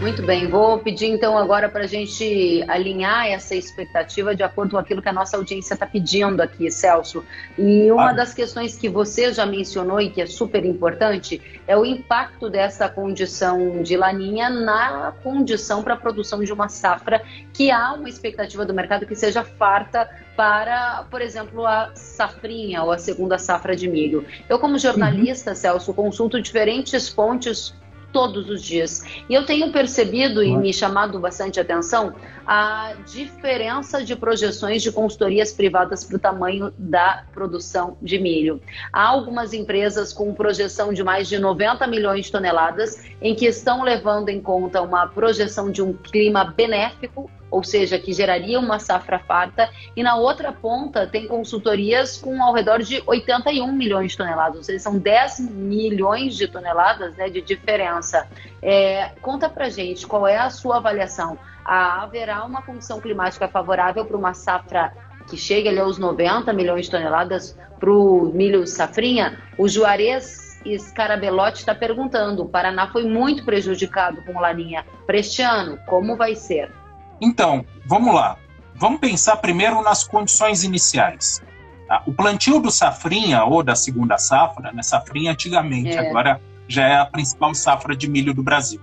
Muito 0.00 0.22
bem, 0.22 0.46
vou 0.46 0.78
pedir 0.78 1.06
então 1.06 1.36
agora 1.36 1.68
para 1.68 1.82
a 1.82 1.86
gente 1.86 2.64
alinhar 2.68 3.26
essa 3.26 3.56
expectativa 3.56 4.32
de 4.32 4.44
acordo 4.44 4.70
com 4.70 4.78
aquilo 4.78 5.02
que 5.02 5.08
a 5.08 5.12
nossa 5.12 5.36
audiência 5.36 5.74
está 5.74 5.84
pedindo 5.84 6.40
aqui, 6.40 6.70
Celso. 6.70 7.24
E 7.58 7.90
uma 7.90 8.10
ah. 8.10 8.12
das 8.12 8.32
questões 8.32 8.76
que 8.76 8.88
você 8.88 9.32
já 9.32 9.44
mencionou 9.44 10.00
e 10.00 10.08
que 10.08 10.22
é 10.22 10.26
super 10.26 10.64
importante 10.64 11.42
é 11.66 11.76
o 11.76 11.84
impacto 11.84 12.48
dessa 12.48 12.88
condição 12.88 13.82
de 13.82 13.96
laninha 13.96 14.48
na 14.48 15.12
condição 15.20 15.82
para 15.82 15.94
a 15.94 15.96
produção 15.96 16.44
de 16.44 16.52
uma 16.52 16.68
safra 16.68 17.20
que 17.52 17.72
há 17.72 17.92
uma 17.94 18.08
expectativa 18.08 18.64
do 18.64 18.72
mercado 18.72 19.04
que 19.04 19.16
seja 19.16 19.42
farta 19.42 20.08
para, 20.36 21.06
por 21.10 21.20
exemplo, 21.20 21.66
a 21.66 21.90
safrinha 21.96 22.84
ou 22.84 22.92
a 22.92 22.98
segunda 22.98 23.36
safra 23.36 23.74
de 23.74 23.88
milho. 23.88 24.24
Eu, 24.48 24.60
como 24.60 24.78
jornalista, 24.78 25.50
uhum. 25.50 25.56
Celso, 25.56 25.92
consulto 25.92 26.40
diferentes 26.40 27.08
fontes 27.08 27.74
todos 28.12 28.48
os 28.48 28.62
dias. 28.62 29.02
E 29.28 29.34
eu 29.34 29.44
tenho 29.44 29.70
percebido 29.72 30.42
e 30.42 30.56
me 30.56 30.72
chamado 30.72 31.18
bastante 31.18 31.60
atenção 31.60 32.14
a 32.46 32.94
diferença 33.06 34.02
de 34.02 34.16
projeções 34.16 34.82
de 34.82 34.90
consultorias 34.90 35.52
privadas 35.52 36.04
para 36.04 36.16
o 36.16 36.18
tamanho 36.18 36.72
da 36.78 37.24
produção 37.32 37.96
de 38.00 38.18
milho. 38.18 38.60
Há 38.92 39.06
algumas 39.08 39.52
empresas 39.52 40.12
com 40.12 40.32
projeção 40.32 40.92
de 40.92 41.04
mais 41.04 41.28
de 41.28 41.38
90 41.38 41.86
milhões 41.86 42.26
de 42.26 42.32
toneladas, 42.32 43.04
em 43.20 43.34
que 43.34 43.46
estão 43.46 43.82
levando 43.82 44.30
em 44.30 44.40
conta 44.40 44.80
uma 44.80 45.06
projeção 45.06 45.70
de 45.70 45.82
um 45.82 45.92
clima 45.92 46.44
benéfico 46.44 47.30
ou 47.50 47.64
seja, 47.64 47.98
que 47.98 48.12
geraria 48.12 48.58
uma 48.58 48.78
safra 48.78 49.18
farta, 49.18 49.70
e 49.96 50.02
na 50.02 50.16
outra 50.16 50.52
ponta 50.52 51.06
tem 51.06 51.26
consultorias 51.26 52.18
com 52.18 52.42
ao 52.42 52.52
redor 52.52 52.82
de 52.82 53.02
81 53.06 53.70
milhões 53.72 54.12
de 54.12 54.18
toneladas, 54.18 54.56
ou 54.58 54.64
seja, 54.64 54.78
são 54.78 54.98
10 54.98 55.40
milhões 55.50 56.36
de 56.36 56.48
toneladas 56.48 57.16
né, 57.16 57.28
de 57.28 57.40
diferença. 57.40 58.26
É, 58.62 59.12
conta 59.22 59.48
pra 59.48 59.68
gente 59.68 60.06
qual 60.06 60.26
é 60.26 60.36
a 60.36 60.50
sua 60.50 60.76
avaliação. 60.76 61.38
Ah, 61.64 62.02
haverá 62.02 62.44
uma 62.44 62.62
condição 62.62 63.00
climática 63.00 63.46
favorável 63.46 64.04
para 64.04 64.16
uma 64.16 64.34
safra 64.34 64.92
que 65.28 65.36
chegue 65.36 65.68
ali 65.68 65.78
aos 65.78 65.98
90 65.98 66.52
milhões 66.52 66.86
de 66.86 66.90
toneladas 66.90 67.56
para 67.78 67.90
o 67.90 68.32
milho 68.34 68.66
safrinha? 68.66 69.38
O 69.58 69.68
Juarez 69.68 70.48
Scarabelotti 70.78 71.60
está 71.60 71.74
perguntando: 71.74 72.42
o 72.42 72.48
Paraná 72.48 72.88
foi 72.88 73.04
muito 73.04 73.44
prejudicado 73.44 74.22
com 74.22 74.40
laninha 74.40 74.84
para 75.06 75.18
este 75.18 75.42
ano, 75.42 75.78
como 75.86 76.16
vai 76.16 76.34
ser? 76.34 76.70
Então, 77.20 77.64
vamos 77.86 78.14
lá. 78.14 78.36
Vamos 78.74 79.00
pensar 79.00 79.36
primeiro 79.36 79.82
nas 79.82 80.04
condições 80.04 80.62
iniciais. 80.62 81.42
Tá? 81.88 82.02
O 82.06 82.12
plantio 82.12 82.60
do 82.60 82.70
safrinha 82.70 83.44
ou 83.44 83.62
da 83.62 83.74
segunda 83.74 84.18
safra, 84.18 84.70
né? 84.72 84.82
Safrinha 84.82 85.32
antigamente, 85.32 85.96
é. 85.96 86.08
agora 86.08 86.40
já 86.68 86.86
é 86.86 86.96
a 86.96 87.06
principal 87.06 87.54
safra 87.54 87.96
de 87.96 88.08
milho 88.08 88.32
do 88.34 88.42
Brasil. 88.42 88.80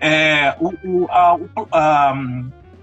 É, 0.00 0.56
o, 0.60 0.72
o, 0.84 1.08
a, 1.10 1.36
a, 1.72 2.14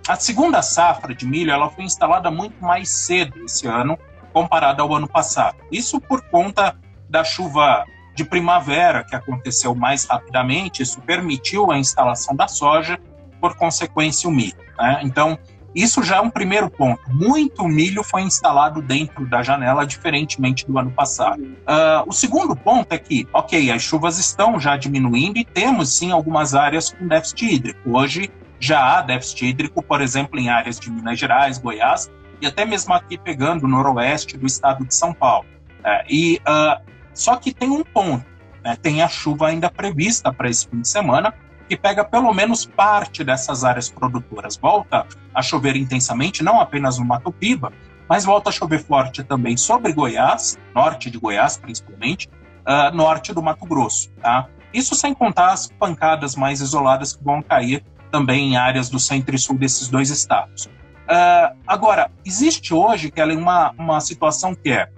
a, 0.10 0.16
segunda 0.18 0.62
safra 0.62 1.16
de 1.16 1.26
milho 1.26 1.52
ela 1.52 1.70
foi 1.70 1.86
instalada 1.86 2.30
muito 2.30 2.62
mais 2.62 2.90
cedo 2.90 3.46
esse 3.46 3.66
ano 3.66 3.98
comparado 4.34 4.84
ao 4.84 4.94
ano 4.94 5.08
passado. 5.08 5.56
Isso 5.72 6.02
por 6.02 6.22
conta 6.24 6.76
da 7.10 7.24
chuva 7.24 7.86
de 8.14 8.26
primavera 8.26 9.06
que 9.06 9.16
aconteceu 9.16 9.74
mais 9.74 10.04
rapidamente. 10.04 10.84
Isso 10.84 11.00
permitiu 11.02 11.72
a 11.72 11.78
instalação 11.80 12.36
da 12.36 12.50
soja 12.50 13.00
por 13.40 13.56
consequência, 13.56 14.30
o 14.30 14.34
milho. 14.34 14.65
Né? 14.78 15.00
Então, 15.04 15.38
isso 15.76 16.02
já 16.02 16.18
é 16.18 16.22
um 16.22 16.30
primeiro 16.30 16.70
ponto. 16.70 17.02
Muito 17.10 17.68
milho 17.68 18.02
foi 18.02 18.22
instalado 18.22 18.82
dentro 18.82 19.28
da 19.28 19.44
janela, 19.44 19.86
diferentemente 19.86 20.66
do 20.66 20.80
ano 20.80 20.90
passado. 20.90 21.42
Uh, 21.44 22.08
o 22.08 22.14
segundo 22.14 22.56
ponto 22.56 22.94
é 22.94 22.98
que, 22.98 23.28
ok, 23.34 23.70
as 23.72 23.82
chuvas 23.82 24.18
estão 24.18 24.58
já 24.58 24.78
diminuindo 24.78 25.38
e 25.38 25.44
temos 25.44 25.98
sim 25.98 26.12
algumas 26.12 26.56
áreas 26.56 26.94
com 26.94 27.06
déficit 27.06 27.56
hídrico. 27.56 27.98
Hoje 27.98 28.32
já 28.58 28.98
há 28.98 29.02
déficit 29.02 29.48
hídrico, 29.48 29.84
por 29.84 30.00
exemplo, 30.00 30.40
em 30.40 30.50
áreas 30.50 30.80
de 30.80 30.90
Minas 30.90 31.20
Gerais, 31.20 31.58
Goiás 31.58 32.10
e 32.42 32.48
até 32.48 32.64
mesmo 32.64 32.94
aqui 32.94 33.18
pegando 33.18 33.66
o 33.66 33.68
noroeste 33.68 34.38
do 34.38 34.46
estado 34.46 34.86
de 34.86 34.96
São 34.96 35.14
Paulo. 35.14 35.46
Uh, 35.82 36.06
e 36.10 36.42
uh, 36.48 36.82
só 37.14 37.36
que 37.36 37.54
tem 37.54 37.70
um 37.70 37.84
ponto, 37.84 38.26
né? 38.64 38.78
tem 38.82 39.02
a 39.02 39.10
chuva 39.10 39.50
ainda 39.50 39.70
prevista 39.70 40.32
para 40.32 40.50
esse 40.50 40.70
fim 40.70 40.80
de 40.80 40.88
semana 40.88 41.34
que 41.68 41.76
pega 41.76 42.04
pelo 42.04 42.34
menos 42.34 42.66
parte 42.66 43.24
dessas 43.24 43.64
áreas 43.64 43.90
produtoras. 43.90 44.58
Volta 44.58 45.06
a 45.34 45.42
chover 45.42 45.76
intensamente, 45.76 46.44
não 46.44 46.60
apenas 46.60 46.98
no 46.98 47.06
Mato 47.06 47.32
Piba, 47.32 47.72
mas 48.08 48.24
volta 48.24 48.50
a 48.50 48.54
chover 48.54 48.84
forte 48.84 49.24
também 49.24 49.58
sobre 49.58 49.92
Goiás, 49.92 50.58
norte 50.74 51.10
de 51.10 51.18
Goiás 51.18 51.58
principalmente, 51.58 52.30
uh, 52.68 52.96
norte 52.96 53.34
do 53.34 53.42
Mato 53.42 53.66
Grosso. 53.66 54.12
Tá? 54.22 54.48
Isso 54.74 54.96
sem 54.96 55.14
contar 55.14 55.54
as 55.54 55.68
pancadas 55.68 56.36
mais 56.36 56.62
isoladas 56.62 57.16
que 57.16 57.24
vão 57.24 57.42
cair 57.42 57.84
também 58.12 58.54
em 58.54 58.58
áreas 58.58 58.90
do 58.90 59.00
centro 59.00 59.36
e 59.36 59.40
sul 59.40 59.58
desses 59.58 59.88
dois 59.88 60.10
estados. 60.10 60.66
Uh, 60.66 61.56
agora, 61.68 62.10
existe 62.24 62.74
hoje, 62.74 63.12
Kelly, 63.12 63.36
uma, 63.36 63.72
uma 63.78 64.00
situação 64.00 64.56
que 64.56 64.72
é 64.72 64.90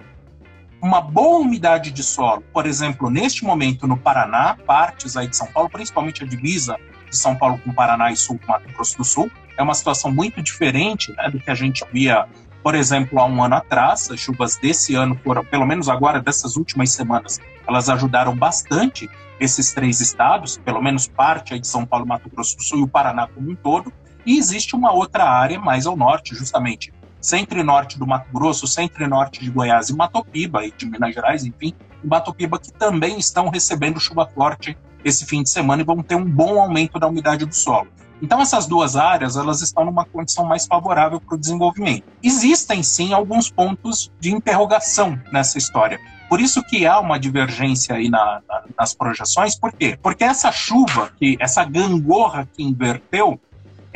uma 0.81 1.01
boa 1.01 1.39
umidade 1.39 1.91
de 1.91 2.03
solo, 2.03 2.43
por 2.53 2.65
exemplo, 2.65 3.09
neste 3.09 3.43
momento 3.43 3.87
no 3.87 3.97
Paraná, 3.97 4.55
partes 4.65 5.17
aí 5.17 5.27
de 5.27 5.35
São 5.35 5.47
Paulo, 5.47 5.69
principalmente 5.69 6.23
a 6.23 6.27
divisa 6.27 6.77
de 7.09 7.17
São 7.17 7.35
Paulo 7.35 7.59
com 7.59 7.73
Paraná 7.73 8.11
e 8.11 8.15
Sul 8.15 8.39
com 8.39 8.51
Mato 8.51 8.71
Grosso 8.73 8.97
do 8.97 9.03
Sul, 9.03 9.31
é 9.57 9.63
uma 9.63 9.73
situação 9.73 10.11
muito 10.11 10.41
diferente 10.41 11.11
né, 11.13 11.29
do 11.29 11.39
que 11.39 11.49
a 11.49 11.55
gente 11.55 11.83
via, 11.91 12.27
por 12.61 12.75
exemplo, 12.75 13.19
há 13.19 13.25
um 13.25 13.43
ano 13.43 13.55
atrás. 13.55 14.09
As 14.11 14.19
chuvas 14.19 14.55
desse 14.57 14.93
ano 14.93 15.19
foram, 15.23 15.43
pelo 15.43 15.65
menos 15.65 15.89
agora, 15.89 16.21
dessas 16.21 16.55
últimas 16.55 16.91
semanas, 16.91 17.39
elas 17.67 17.89
ajudaram 17.89 18.35
bastante 18.35 19.09
esses 19.39 19.71
três 19.71 19.99
estados, 19.99 20.57
pelo 20.57 20.81
menos 20.81 21.07
parte 21.07 21.53
aí 21.53 21.59
de 21.59 21.67
São 21.67 21.85
Paulo, 21.85 22.05
Mato 22.05 22.29
Grosso 22.29 22.57
do 22.57 22.63
Sul 22.63 22.79
e 22.79 22.83
o 22.83 22.87
Paraná 22.87 23.27
como 23.27 23.51
um 23.51 23.55
todo. 23.55 23.91
E 24.25 24.37
existe 24.37 24.75
uma 24.75 24.91
outra 24.91 25.23
área 25.23 25.59
mais 25.59 25.87
ao 25.87 25.95
norte, 25.95 26.35
justamente 26.35 26.91
centro 27.27 27.59
e 27.59 27.63
norte 27.63 27.99
do 27.99 28.07
Mato 28.07 28.31
Grosso, 28.31 28.65
centro 28.65 29.03
e 29.03 29.07
norte 29.07 29.43
de 29.43 29.51
Goiás 29.51 29.89
e 29.89 29.95
Matopiba, 29.95 30.65
e 30.65 30.71
de 30.71 30.85
Minas 30.85 31.13
Gerais, 31.13 31.43
enfim, 31.43 31.73
e 32.01 32.07
Matopiba, 32.07 32.57
que 32.57 32.71
também 32.71 33.19
estão 33.19 33.49
recebendo 33.49 33.99
chuva 33.99 34.25
forte 34.25 34.77
esse 35.03 35.25
fim 35.25 35.43
de 35.43 35.49
semana 35.49 35.81
e 35.81 35.85
vão 35.85 36.01
ter 36.01 36.15
um 36.15 36.23
bom 36.23 36.61
aumento 36.61 36.97
da 36.97 37.07
umidade 37.07 37.45
do 37.45 37.53
solo. 37.53 37.89
Então 38.21 38.41
essas 38.41 38.65
duas 38.65 38.95
áreas 38.95 39.35
elas 39.35 39.61
estão 39.61 39.83
numa 39.83 40.05
condição 40.05 40.45
mais 40.45 40.65
favorável 40.65 41.19
para 41.19 41.35
o 41.35 41.37
desenvolvimento. 41.37 42.05
Existem 42.23 42.81
sim 42.81 43.13
alguns 43.13 43.51
pontos 43.51 44.09
de 44.19 44.33
interrogação 44.33 45.19
nessa 45.31 45.57
história. 45.57 45.99
Por 46.29 46.41
isso 46.41 46.63
que 46.63 46.85
há 46.85 46.99
uma 46.99 47.19
divergência 47.19 47.95
aí 47.95 48.09
na, 48.09 48.41
na, 48.47 48.63
nas 48.77 48.93
projeções. 48.93 49.57
Por 49.57 49.71
quê? 49.71 49.97
Porque 50.01 50.23
essa 50.23 50.51
chuva, 50.51 51.11
que 51.17 51.37
essa 51.39 51.63
gangorra 51.63 52.47
que 52.51 52.63
inverteu, 52.63 53.39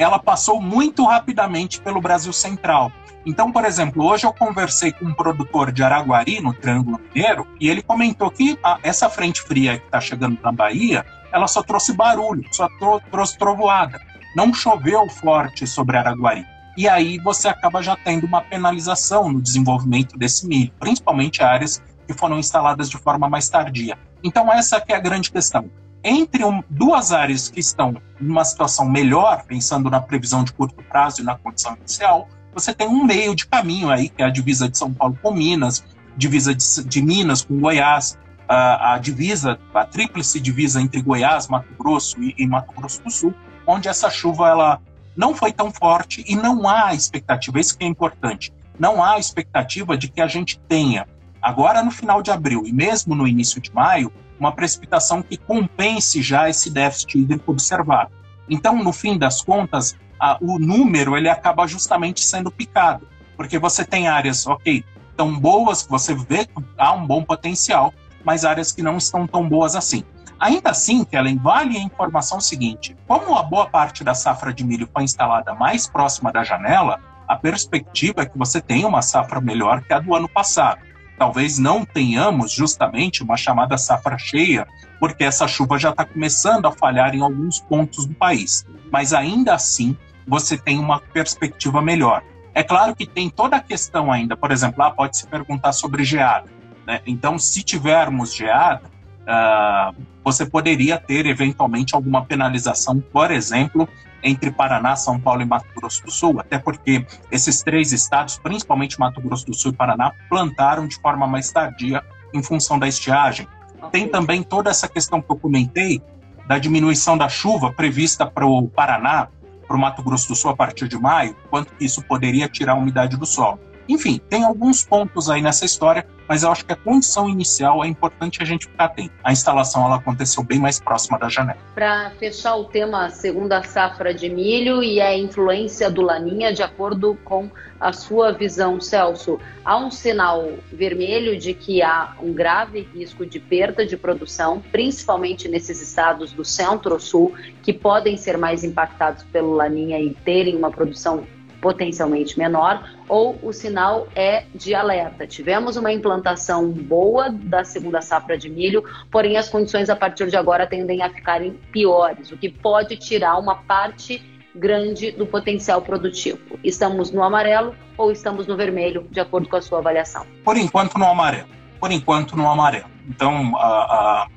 ela 0.01 0.19
passou 0.19 0.61
muito 0.61 1.05
rapidamente 1.05 1.79
pelo 1.81 2.01
Brasil 2.01 2.33
Central. 2.33 2.91
Então, 3.25 3.51
por 3.51 3.65
exemplo, 3.65 4.03
hoje 4.03 4.25
eu 4.25 4.33
conversei 4.33 4.91
com 4.91 5.05
um 5.05 5.13
produtor 5.13 5.71
de 5.71 5.83
Araguari, 5.83 6.41
no 6.41 6.53
Triângulo 6.53 6.99
Mineiro, 7.13 7.47
e 7.59 7.69
ele 7.69 7.83
comentou 7.83 8.31
que 8.31 8.57
a, 8.63 8.79
essa 8.81 9.09
frente 9.09 9.41
fria 9.41 9.77
que 9.77 9.85
está 9.85 10.01
chegando 10.01 10.39
na 10.41 10.51
Bahia, 10.51 11.05
ela 11.31 11.47
só 11.47 11.61
trouxe 11.61 11.93
barulho, 11.93 12.43
só 12.51 12.67
tro, 12.79 12.99
trouxe 13.11 13.37
trovoada. 13.37 14.01
Não 14.35 14.53
choveu 14.53 15.07
forte 15.07 15.67
sobre 15.67 15.97
Araguari. 15.97 16.45
E 16.75 16.87
aí 16.87 17.19
você 17.19 17.47
acaba 17.47 17.83
já 17.83 17.95
tendo 17.95 18.25
uma 18.25 18.41
penalização 18.41 19.31
no 19.31 19.41
desenvolvimento 19.41 20.17
desse 20.17 20.47
milho, 20.47 20.71
principalmente 20.79 21.43
áreas 21.43 21.83
que 22.07 22.13
foram 22.13 22.39
instaladas 22.39 22.89
de 22.89 22.97
forma 22.97 23.29
mais 23.29 23.49
tardia. 23.49 23.97
Então 24.23 24.51
essa 24.51 24.83
é 24.87 24.95
a 24.95 24.99
grande 24.99 25.29
questão. 25.29 25.69
Entre 26.03 26.43
um, 26.43 26.63
duas 26.69 27.11
áreas 27.11 27.47
que 27.47 27.59
estão 27.59 27.95
numa 28.19 28.43
situação 28.43 28.89
melhor, 28.89 29.43
pensando 29.45 29.89
na 29.89 30.01
previsão 30.01 30.43
de 30.43 30.51
curto 30.51 30.83
prazo 30.83 31.21
e 31.21 31.23
na 31.23 31.37
condição 31.37 31.77
inicial, 31.77 32.27
você 32.53 32.73
tem 32.73 32.87
um 32.87 33.03
meio 33.03 33.35
de 33.35 33.45
caminho 33.45 33.89
aí, 33.89 34.09
que 34.09 34.21
é 34.21 34.25
a 34.25 34.29
divisa 34.29 34.67
de 34.67 34.77
São 34.77 34.91
Paulo 34.93 35.17
com 35.21 35.31
Minas, 35.31 35.83
divisa 36.17 36.53
de, 36.53 36.83
de 36.83 37.01
Minas 37.01 37.43
com 37.43 37.59
Goiás, 37.59 38.17
a, 38.47 38.93
a, 38.93 38.97
divisa, 38.97 39.57
a 39.73 39.85
tríplice 39.85 40.39
divisa 40.39 40.81
entre 40.81 41.01
Goiás, 41.01 41.47
Mato 41.47 41.73
Grosso 41.79 42.21
e, 42.21 42.35
e, 42.37 42.45
Mato 42.45 42.73
Grosso 42.73 43.01
do 43.01 43.09
Sul, 43.09 43.33
onde 43.65 43.87
essa 43.87 44.09
chuva 44.09 44.49
ela 44.49 44.81
não 45.15 45.33
foi 45.33 45.53
tão 45.53 45.71
forte 45.71 46.23
e 46.27 46.35
não 46.35 46.67
há 46.67 46.93
expectativa, 46.93 47.59
isso 47.59 47.77
que 47.77 47.85
é 47.85 47.87
importante, 47.87 48.51
não 48.77 49.03
há 49.03 49.17
expectativa 49.17 49.97
de 49.97 50.09
que 50.09 50.19
a 50.19 50.27
gente 50.27 50.59
tenha, 50.67 51.07
agora 51.41 51.83
no 51.83 51.91
final 51.91 52.21
de 52.21 52.31
abril 52.31 52.63
e 52.65 52.71
mesmo 52.71 53.15
no 53.15 53.27
início 53.27 53.59
de 53.59 53.73
maio, 53.73 54.11
uma 54.39 54.51
precipitação 54.51 55.21
que 55.21 55.37
compense 55.37 56.21
já 56.21 56.49
esse 56.49 56.69
déficit 56.69 57.19
hídrico 57.19 57.51
observado. 57.51 58.11
Então, 58.49 58.83
no 58.83 58.91
fim 58.91 59.17
das 59.17 59.41
contas, 59.41 59.95
a, 60.19 60.37
o 60.41 60.59
número 60.59 61.15
ele 61.15 61.29
acaba 61.29 61.67
justamente 61.67 62.23
sendo 62.23 62.51
picado, 62.51 63.07
porque 63.37 63.57
você 63.57 63.85
tem 63.85 64.07
áreas, 64.07 64.45
ok, 64.45 64.83
tão 65.15 65.37
boas 65.39 65.83
que 65.83 65.89
você 65.89 66.13
vê 66.13 66.45
que 66.45 66.53
há 66.77 66.91
um 66.93 67.05
bom 67.05 67.23
potencial, 67.23 67.93
mas 68.23 68.45
áreas 68.45 68.71
que 68.71 68.81
não 68.81 68.97
estão 68.97 69.27
tão 69.27 69.47
boas 69.47 69.75
assim. 69.75 70.03
Ainda 70.39 70.71
assim, 70.71 71.03
Kellen, 71.03 71.37
vale 71.37 71.77
a 71.77 71.81
informação 71.81 72.41
seguinte: 72.41 72.95
como 73.07 73.37
a 73.37 73.43
boa 73.43 73.69
parte 73.69 74.03
da 74.03 74.15
safra 74.15 74.51
de 74.51 74.63
milho 74.63 74.89
foi 74.91 75.03
instalada 75.03 75.53
mais 75.53 75.87
próxima 75.87 76.31
da 76.31 76.43
janela, 76.43 76.99
a 77.27 77.35
perspectiva 77.35 78.23
é 78.23 78.25
que 78.25 78.37
você 78.37 78.59
tenha 78.59 78.87
uma 78.87 79.03
safra 79.03 79.39
melhor 79.39 79.81
que 79.83 79.93
a 79.93 79.99
do 79.99 80.15
ano 80.15 80.27
passado. 80.27 80.81
Talvez 81.21 81.59
não 81.59 81.85
tenhamos 81.85 82.51
justamente 82.51 83.21
uma 83.21 83.37
chamada 83.37 83.77
safra 83.77 84.17
cheia, 84.17 84.67
porque 84.99 85.23
essa 85.23 85.47
chuva 85.47 85.77
já 85.77 85.91
está 85.91 86.03
começando 86.03 86.65
a 86.65 86.71
falhar 86.71 87.13
em 87.13 87.21
alguns 87.21 87.59
pontos 87.59 88.07
do 88.07 88.15
país. 88.15 88.65
Mas 88.91 89.13
ainda 89.13 89.53
assim, 89.53 89.95
você 90.25 90.57
tem 90.57 90.79
uma 90.79 90.99
perspectiva 90.99 91.79
melhor. 91.79 92.23
É 92.55 92.63
claro 92.63 92.95
que 92.95 93.05
tem 93.05 93.29
toda 93.29 93.57
a 93.57 93.59
questão 93.59 94.11
ainda, 94.11 94.35
por 94.35 94.51
exemplo, 94.51 94.79
lá 94.79 94.89
pode 94.89 95.15
se 95.15 95.27
perguntar 95.27 95.73
sobre 95.73 96.03
geada. 96.03 96.49
Né? 96.87 97.01
Então, 97.05 97.37
se 97.37 97.61
tivermos 97.61 98.33
geada, 98.33 98.81
uh, 99.21 99.95
você 100.23 100.43
poderia 100.43 100.97
ter 100.97 101.27
eventualmente 101.27 101.93
alguma 101.93 102.25
penalização, 102.25 102.99
por 102.99 103.29
exemplo, 103.29 103.87
entre 104.23 104.51
Paraná, 104.51 104.95
São 104.95 105.19
Paulo 105.19 105.41
e 105.41 105.45
Mato 105.45 105.67
Grosso 105.75 106.03
do 106.03 106.11
Sul, 106.11 106.39
até 106.39 106.57
porque 106.57 107.05
esses 107.31 107.61
três 107.61 107.91
estados, 107.91 108.37
principalmente 108.37 108.99
Mato 108.99 109.21
Grosso 109.21 109.45
do 109.45 109.53
Sul 109.53 109.71
e 109.71 109.75
Paraná, 109.75 110.11
plantaram 110.29 110.87
de 110.87 110.95
forma 110.99 111.27
mais 111.27 111.51
tardia 111.51 112.03
em 112.33 112.41
função 112.41 112.77
da 112.77 112.87
estiagem. 112.87 113.47
Tem 113.91 114.07
também 114.07 114.43
toda 114.43 114.69
essa 114.69 114.87
questão 114.87 115.21
que 115.21 115.31
eu 115.31 115.37
comentei 115.37 116.01
da 116.47 116.57
diminuição 116.57 117.17
da 117.17 117.29
chuva 117.29 117.71
prevista 117.71 118.25
para 118.25 118.45
o 118.45 118.67
Paraná, 118.67 119.27
para 119.67 119.75
o 119.75 119.79
Mato 119.79 120.03
Grosso 120.03 120.27
do 120.27 120.35
Sul 120.35 120.51
a 120.51 120.55
partir 120.55 120.87
de 120.87 120.97
maio, 120.97 121.35
quanto 121.49 121.73
que 121.73 121.85
isso 121.85 122.01
poderia 122.03 122.47
tirar 122.47 122.73
a 122.73 122.75
umidade 122.75 123.17
do 123.17 123.25
solo. 123.25 123.59
Enfim, 123.91 124.21
tem 124.29 124.45
alguns 124.45 124.85
pontos 124.85 125.29
aí 125.29 125.41
nessa 125.41 125.65
história, 125.65 126.07
mas 126.25 126.43
eu 126.43 126.49
acho 126.49 126.65
que 126.65 126.71
a 126.71 126.77
condição 126.77 127.27
inicial 127.27 127.83
é 127.83 127.87
importante 127.89 128.41
a 128.41 128.45
gente 128.45 128.65
ficar 128.65 128.85
atento. 128.85 129.13
A 129.21 129.33
instalação 129.33 129.85
ela 129.85 129.97
aconteceu 129.97 130.41
bem 130.43 130.59
mais 130.59 130.79
próxima 130.79 131.19
da 131.19 131.27
janela. 131.27 131.59
Para 131.75 132.09
fechar 132.11 132.55
o 132.55 132.63
tema 132.63 133.09
segunda 133.09 133.61
safra 133.63 134.13
de 134.13 134.29
milho 134.29 134.81
e 134.81 135.01
a 135.01 135.13
influência 135.17 135.91
do 135.91 136.01
Laninha, 136.01 136.53
de 136.53 136.63
acordo 136.63 137.17
com 137.25 137.49
a 137.81 137.91
sua 137.91 138.31
visão, 138.31 138.79
Celso, 138.79 139.37
há 139.65 139.75
um 139.75 139.91
sinal 139.91 140.53
vermelho 140.71 141.37
de 141.37 141.53
que 141.53 141.81
há 141.81 142.15
um 142.21 142.31
grave 142.31 142.87
risco 142.93 143.25
de 143.25 143.41
perda 143.41 143.85
de 143.85 143.97
produção, 143.97 144.63
principalmente 144.71 145.49
nesses 145.49 145.81
estados 145.81 146.31
do 146.31 146.45
centro-sul, 146.45 147.33
que 147.61 147.73
podem 147.73 148.15
ser 148.15 148.37
mais 148.37 148.63
impactados 148.63 149.23
pelo 149.23 149.51
Laninha 149.51 149.99
e 149.99 150.13
terem 150.23 150.55
uma 150.55 150.71
produção 150.71 151.27
potencialmente 151.61 152.37
menor, 152.37 152.83
ou 153.07 153.37
o 153.43 153.53
sinal 153.53 154.07
é 154.15 154.45
de 154.53 154.73
alerta. 154.73 155.27
Tivemos 155.27 155.77
uma 155.77 155.93
implantação 155.93 156.69
boa 156.69 157.29
da 157.29 157.63
segunda 157.63 158.01
safra 158.01 158.37
de 158.37 158.49
milho, 158.49 158.83
porém 159.11 159.37
as 159.37 159.47
condições 159.47 159.89
a 159.89 159.95
partir 159.95 160.27
de 160.27 160.35
agora 160.35 160.65
tendem 160.65 161.01
a 161.01 161.09
ficarem 161.09 161.53
piores, 161.71 162.31
o 162.31 162.37
que 162.37 162.49
pode 162.49 162.97
tirar 162.97 163.37
uma 163.37 163.55
parte 163.55 164.21
grande 164.55 165.11
do 165.11 165.25
potencial 165.25 165.81
produtivo. 165.81 166.39
Estamos 166.63 167.11
no 167.11 167.23
amarelo 167.23 167.75
ou 167.97 168.11
estamos 168.11 168.47
no 168.47 168.57
vermelho, 168.57 169.07
de 169.09 169.19
acordo 169.19 169.47
com 169.47 169.55
a 169.55 169.61
sua 169.61 169.79
avaliação? 169.79 170.25
Por 170.43 170.57
enquanto 170.57 170.97
no 170.97 171.05
amarelo. 171.05 171.47
Por 171.79 171.91
enquanto 171.91 172.35
no 172.35 172.49
amarelo. 172.49 172.89
Então, 173.07 173.55
a, 173.57 173.67
a, 173.67 174.27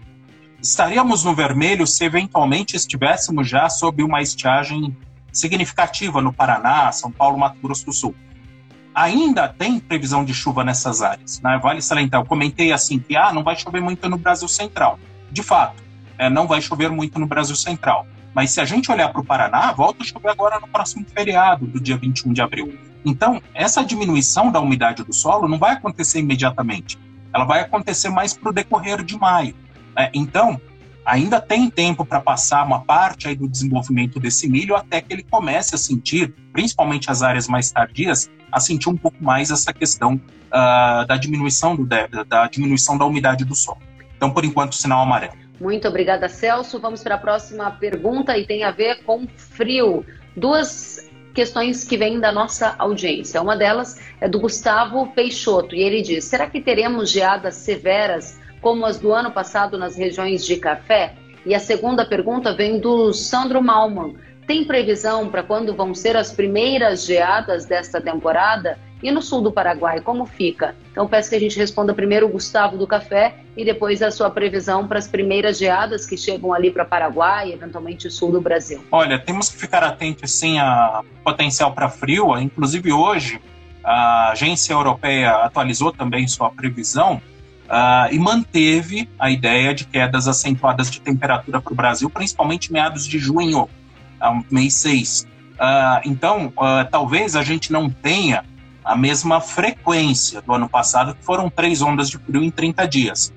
estaríamos 0.62 1.24
no 1.24 1.34
vermelho 1.34 1.86
se 1.86 2.04
eventualmente 2.04 2.76
estivéssemos 2.76 3.48
já 3.48 3.68
sob 3.68 4.02
uma 4.02 4.22
estiagem 4.22 4.96
significativa 5.34 6.22
no 6.22 6.32
Paraná, 6.32 6.90
São 6.92 7.10
Paulo, 7.10 7.36
Mato 7.36 7.58
Grosso 7.60 7.84
do 7.84 7.92
Sul. 7.92 8.14
Ainda 8.94 9.48
tem 9.48 9.80
previsão 9.80 10.24
de 10.24 10.32
chuva 10.32 10.62
nessas 10.62 11.02
áreas. 11.02 11.40
Né? 11.40 11.58
Vale 11.60 11.82
salientar, 11.82 12.20
eu 12.20 12.24
comentei 12.24 12.72
assim 12.72 13.00
que 13.00 13.16
ah, 13.16 13.32
não 13.32 13.42
vai 13.42 13.56
chover 13.56 13.82
muito 13.82 14.08
no 14.08 14.16
Brasil 14.16 14.46
Central. 14.46 14.98
De 15.30 15.42
fato, 15.42 15.82
é, 16.16 16.30
não 16.30 16.46
vai 16.46 16.62
chover 16.62 16.90
muito 16.90 17.18
no 17.18 17.26
Brasil 17.26 17.56
Central. 17.56 18.06
Mas 18.32 18.52
se 18.52 18.60
a 18.60 18.64
gente 18.64 18.90
olhar 18.90 19.08
para 19.10 19.20
o 19.20 19.24
Paraná, 19.24 19.72
volta 19.72 20.02
a 20.02 20.06
chover 20.06 20.30
agora 20.30 20.60
no 20.60 20.68
próximo 20.68 21.04
feriado, 21.12 21.66
do 21.66 21.80
dia 21.80 21.96
21 21.96 22.32
de 22.32 22.40
abril. 22.40 22.78
Então, 23.04 23.42
essa 23.52 23.84
diminuição 23.84 24.50
da 24.50 24.60
umidade 24.60 25.02
do 25.02 25.12
solo 25.12 25.48
não 25.48 25.58
vai 25.58 25.72
acontecer 25.72 26.20
imediatamente. 26.20 26.98
Ela 27.32 27.44
vai 27.44 27.60
acontecer 27.60 28.08
mais 28.08 28.32
para 28.32 28.50
o 28.50 28.52
decorrer 28.52 29.04
de 29.04 29.18
maio. 29.18 29.54
Né? 29.94 30.10
Então, 30.14 30.60
ainda 31.04 31.40
tem 31.40 31.68
tempo 31.68 32.04
para 32.04 32.20
passar 32.20 32.64
uma 32.64 32.84
parte 32.84 33.28
aí 33.28 33.34
do 33.34 33.48
desenvolvimento 33.48 34.18
desse 34.18 34.48
milho 34.48 34.74
até 34.74 35.00
que 35.00 35.12
ele 35.12 35.22
comece 35.22 35.74
a 35.74 35.78
sentir, 35.78 36.34
principalmente 36.52 37.10
as 37.10 37.22
áreas 37.22 37.46
mais 37.46 37.70
tardias, 37.70 38.30
a 38.50 38.60
sentir 38.60 38.88
um 38.88 38.96
pouco 38.96 39.22
mais 39.22 39.50
essa 39.50 39.72
questão 39.72 40.14
uh, 40.14 41.06
da 41.06 41.16
diminuição 41.16 41.76
do 41.76 41.84
da 41.84 42.46
diminuição 42.46 42.96
da 42.96 43.04
umidade 43.04 43.44
do 43.44 43.54
solo. 43.54 43.80
Então, 44.16 44.30
por 44.30 44.44
enquanto, 44.44 44.74
sinal 44.74 45.02
amarelo. 45.02 45.34
Muito 45.60 45.86
obrigada, 45.86 46.28
Celso. 46.28 46.80
Vamos 46.80 47.02
para 47.02 47.16
a 47.16 47.18
próxima 47.18 47.70
pergunta 47.70 48.36
e 48.36 48.46
tem 48.46 48.64
a 48.64 48.70
ver 48.70 49.02
com 49.04 49.26
frio. 49.36 50.04
Duas 50.36 51.10
questões 51.34 51.84
que 51.84 51.96
vêm 51.96 52.20
da 52.20 52.32
nossa 52.32 52.74
audiência. 52.78 53.42
Uma 53.42 53.56
delas 53.56 54.00
é 54.20 54.28
do 54.28 54.40
Gustavo 54.40 55.08
Peixoto 55.08 55.74
e 55.74 55.80
ele 55.80 56.00
diz: 56.00 56.24
será 56.24 56.48
que 56.48 56.60
teremos 56.60 57.10
geadas 57.10 57.56
severas 57.56 58.38
como 58.64 58.86
as 58.86 58.98
do 58.98 59.12
ano 59.12 59.30
passado 59.30 59.76
nas 59.76 59.94
regiões 59.94 60.42
de 60.46 60.56
café? 60.56 61.12
E 61.44 61.54
a 61.54 61.60
segunda 61.60 62.02
pergunta 62.02 62.54
vem 62.54 62.80
do 62.80 63.12
Sandro 63.12 63.62
Malman. 63.62 64.16
Tem 64.46 64.64
previsão 64.64 65.28
para 65.28 65.42
quando 65.42 65.76
vão 65.76 65.94
ser 65.94 66.16
as 66.16 66.32
primeiras 66.32 67.04
geadas 67.04 67.66
desta 67.66 68.00
temporada? 68.00 68.78
E 69.02 69.10
no 69.10 69.20
sul 69.20 69.42
do 69.42 69.52
Paraguai, 69.52 70.00
como 70.00 70.24
fica? 70.24 70.74
Então 70.90 71.06
peço 71.06 71.28
que 71.28 71.36
a 71.36 71.38
gente 71.38 71.58
responda 71.58 71.92
primeiro 71.92 72.24
o 72.24 72.30
Gustavo 72.30 72.78
do 72.78 72.86
Café 72.86 73.34
e 73.54 73.66
depois 73.66 74.00
a 74.00 74.10
sua 74.10 74.30
previsão 74.30 74.88
para 74.88 74.98
as 74.98 75.06
primeiras 75.06 75.58
geadas 75.58 76.06
que 76.06 76.16
chegam 76.16 76.54
ali 76.54 76.70
para 76.70 76.86
Paraguai 76.86 77.50
e 77.50 77.52
eventualmente 77.52 78.06
o 78.06 78.10
sul 78.10 78.32
do 78.32 78.40
Brasil. 78.40 78.82
Olha, 78.90 79.18
temos 79.18 79.50
que 79.50 79.58
ficar 79.58 79.84
atentos 79.84 80.32
sim 80.32 80.58
a 80.58 81.02
potencial 81.22 81.74
para 81.74 81.90
frio. 81.90 82.38
Inclusive 82.38 82.90
hoje 82.94 83.42
a 83.84 84.30
agência 84.30 84.72
europeia 84.72 85.32
atualizou 85.44 85.92
também 85.92 86.26
sua 86.26 86.48
previsão 86.48 87.20
Uh, 87.64 88.12
e 88.12 88.18
manteve 88.18 89.08
a 89.18 89.30
ideia 89.30 89.74
de 89.74 89.86
quedas 89.86 90.28
acentuadas 90.28 90.90
de 90.90 91.00
temperatura 91.00 91.62
para 91.62 91.72
o 91.72 91.74
Brasil, 91.74 92.10
principalmente 92.10 92.70
meados 92.70 93.06
de 93.06 93.18
junho, 93.18 93.62
uh, 93.62 94.44
mês 94.50 94.74
6. 94.74 95.22
Uh, 95.22 95.26
ah, 95.58 96.02
então, 96.04 96.52
talvez 96.90 97.36
a 97.36 97.42
gente 97.42 97.72
não 97.72 97.88
tenha 97.88 98.44
a 98.84 98.94
mesma 98.94 99.40
frequência 99.40 100.42
do 100.42 100.52
ano 100.52 100.68
passado, 100.68 101.14
que 101.14 101.24
foram 101.24 101.48
três 101.48 101.80
ondas 101.80 102.10
de 102.10 102.18
frio 102.18 102.42
em 102.42 102.50
30 102.50 102.86
dias. 102.86 103.32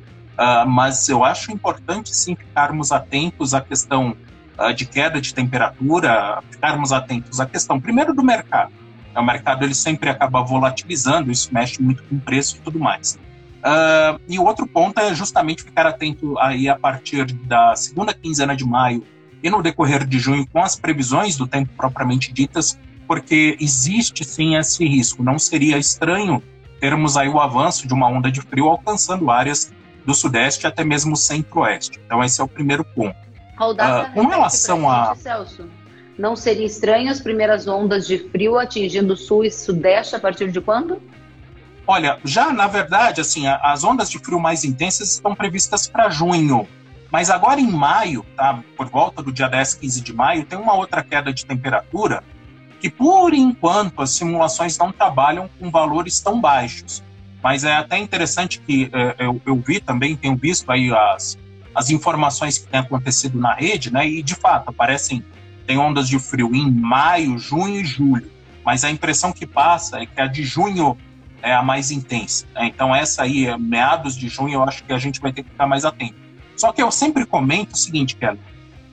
mas 0.67 1.07
eu 1.07 1.23
acho 1.23 1.51
importante, 1.51 2.13
sim, 2.13 2.35
ficarmos 2.35 2.91
atentos 2.91 3.53
à 3.53 3.61
questão 3.61 4.17
de 4.75 4.85
queda 4.85 5.21
de 5.21 5.33
temperatura, 5.33 6.41
ficarmos 6.49 6.91
atentos 6.91 7.39
à 7.39 7.45
questão, 7.45 7.79
primeiro, 7.79 8.13
do 8.13 8.23
mercado. 8.23 8.73
O 9.15 9.21
mercado 9.21 9.63
ele 9.63 9.75
sempre 9.75 10.09
acaba 10.09 10.41
volatilizando, 10.41 11.31
isso 11.31 11.53
mexe 11.53 11.81
muito 11.81 12.03
com 12.03 12.15
o 12.15 12.19
preço 12.19 12.57
e 12.57 12.59
tudo 12.59 12.79
mais. 12.79 13.17
Uh, 13.57 14.19
e 14.27 14.37
o 14.39 14.45
outro 14.45 14.67
ponto 14.67 14.99
é 14.99 15.13
justamente 15.13 15.63
ficar 15.63 15.85
atento 15.85 16.37
aí 16.39 16.69
a 16.69 16.77
partir 16.77 17.25
da 17.25 17.75
segunda 17.75 18.13
quinzena 18.13 18.55
de 18.55 18.65
maio 18.65 19.03
e 19.41 19.49
no 19.49 19.61
decorrer 19.61 20.05
de 20.05 20.19
junho 20.19 20.47
com 20.47 20.61
as 20.61 20.75
previsões 20.75 21.35
do 21.35 21.47
tempo 21.47 21.71
propriamente 21.75 22.31
ditas, 22.31 22.77
porque 23.07 23.57
existe 23.59 24.23
sim 24.23 24.55
esse 24.55 24.85
risco. 24.85 25.23
Não 25.23 25.39
seria 25.39 25.77
estranho 25.77 26.41
termos 26.79 27.17
aí 27.17 27.27
o 27.27 27.39
avanço 27.39 27.87
de 27.87 27.93
uma 27.93 28.07
onda 28.07 28.31
de 28.31 28.41
frio 28.41 28.67
alcançando 28.67 29.31
áreas 29.31 29.71
do 30.05 30.13
sudeste 30.13 30.67
até 30.67 30.83
mesmo 30.83 31.15
centro-oeste. 31.15 31.99
Então 32.05 32.23
esse 32.23 32.39
é 32.39 32.43
o 32.43 32.47
primeiro 32.47 32.83
ponto. 32.83 33.17
Uh, 33.59 34.13
com 34.13 34.27
relação 34.27 34.89
a 34.89 35.15
Celso, 35.15 35.67
não 36.17 36.35
seria 36.35 36.65
estranho 36.65 37.09
as 37.09 37.19
primeiras 37.19 37.67
ondas 37.67 38.07
de 38.07 38.19
frio 38.29 38.57
atingindo 38.57 39.13
o 39.13 39.17
sul 39.17 39.43
e 39.43 39.51
sudeste 39.51 40.15
a 40.15 40.19
partir 40.19 40.51
de 40.51 40.61
quando? 40.61 41.01
Olha, 41.87 42.19
já 42.25 42.51
na 42.51 42.67
verdade, 42.67 43.21
assim, 43.21 43.47
as 43.47 43.85
ondas 43.85 44.09
de 44.09 44.19
frio 44.19 44.39
mais 44.39 44.65
intensas 44.65 45.13
estão 45.13 45.33
previstas 45.33 45.87
para 45.87 46.09
junho. 46.09 46.67
Mas 47.09 47.29
agora 47.29 47.61
em 47.61 47.71
maio, 47.71 48.25
tá, 48.35 48.61
por 48.75 48.89
volta 48.89 49.23
do 49.23 49.31
dia 49.31 49.47
10, 49.47 49.75
15 49.75 50.01
de 50.01 50.13
maio, 50.13 50.45
tem 50.45 50.59
uma 50.59 50.73
outra 50.73 51.01
queda 51.01 51.33
de 51.33 51.45
temperatura 51.45 52.21
que, 52.81 52.89
por 52.89 53.33
enquanto, 53.33 54.01
as 54.01 54.11
simulações 54.11 54.77
não 54.77 54.91
trabalham 54.91 55.49
com 55.57 55.71
valores 55.71 56.19
tão 56.19 56.41
baixos. 56.41 57.01
Mas 57.41 57.63
é 57.63 57.73
até 57.73 57.97
interessante 57.97 58.59
que 58.59 58.89
é, 58.91 59.15
eu, 59.25 59.41
eu, 59.45 59.55
vi 59.65 59.79
também, 59.79 60.17
tenho 60.17 60.35
visto 60.35 60.69
aí 60.69 60.91
as, 60.93 61.37
as 61.73 61.89
informações 61.89 62.57
que 62.57 62.67
têm 62.67 62.81
acontecido 62.81 63.39
na 63.39 63.53
rede, 63.53 63.91
né? 63.91 64.05
E 64.05 64.21
de 64.21 64.35
fato 64.35 64.69
aparecem, 64.69 65.23
tem 65.65 65.77
ondas 65.77 66.09
de 66.09 66.19
frio 66.19 66.53
em 66.53 66.69
maio, 66.69 67.37
junho 67.37 67.79
e 67.79 67.85
julho. 67.85 68.29
Mas 68.65 68.83
a 68.83 68.91
impressão 68.91 69.31
que 69.31 69.45
passa 69.45 70.01
é 70.01 70.05
que 70.05 70.19
a 70.19 70.27
de 70.27 70.43
junho 70.43 70.97
é 71.41 71.53
a 71.53 71.61
mais 71.61 71.91
intensa. 71.91 72.45
Né? 72.53 72.67
Então, 72.67 72.95
essa 72.95 73.23
aí, 73.23 73.47
meados 73.57 74.15
de 74.15 74.27
junho, 74.27 74.55
eu 74.55 74.63
acho 74.63 74.83
que 74.83 74.93
a 74.93 74.97
gente 74.97 75.19
vai 75.19 75.31
ter 75.31 75.43
que 75.43 75.49
ficar 75.49 75.67
mais 75.67 75.85
atento. 75.85 76.15
Só 76.55 76.71
que 76.71 76.81
eu 76.81 76.91
sempre 76.91 77.25
comento 77.25 77.75
o 77.75 77.77
seguinte, 77.77 78.15
Kelly, 78.15 78.39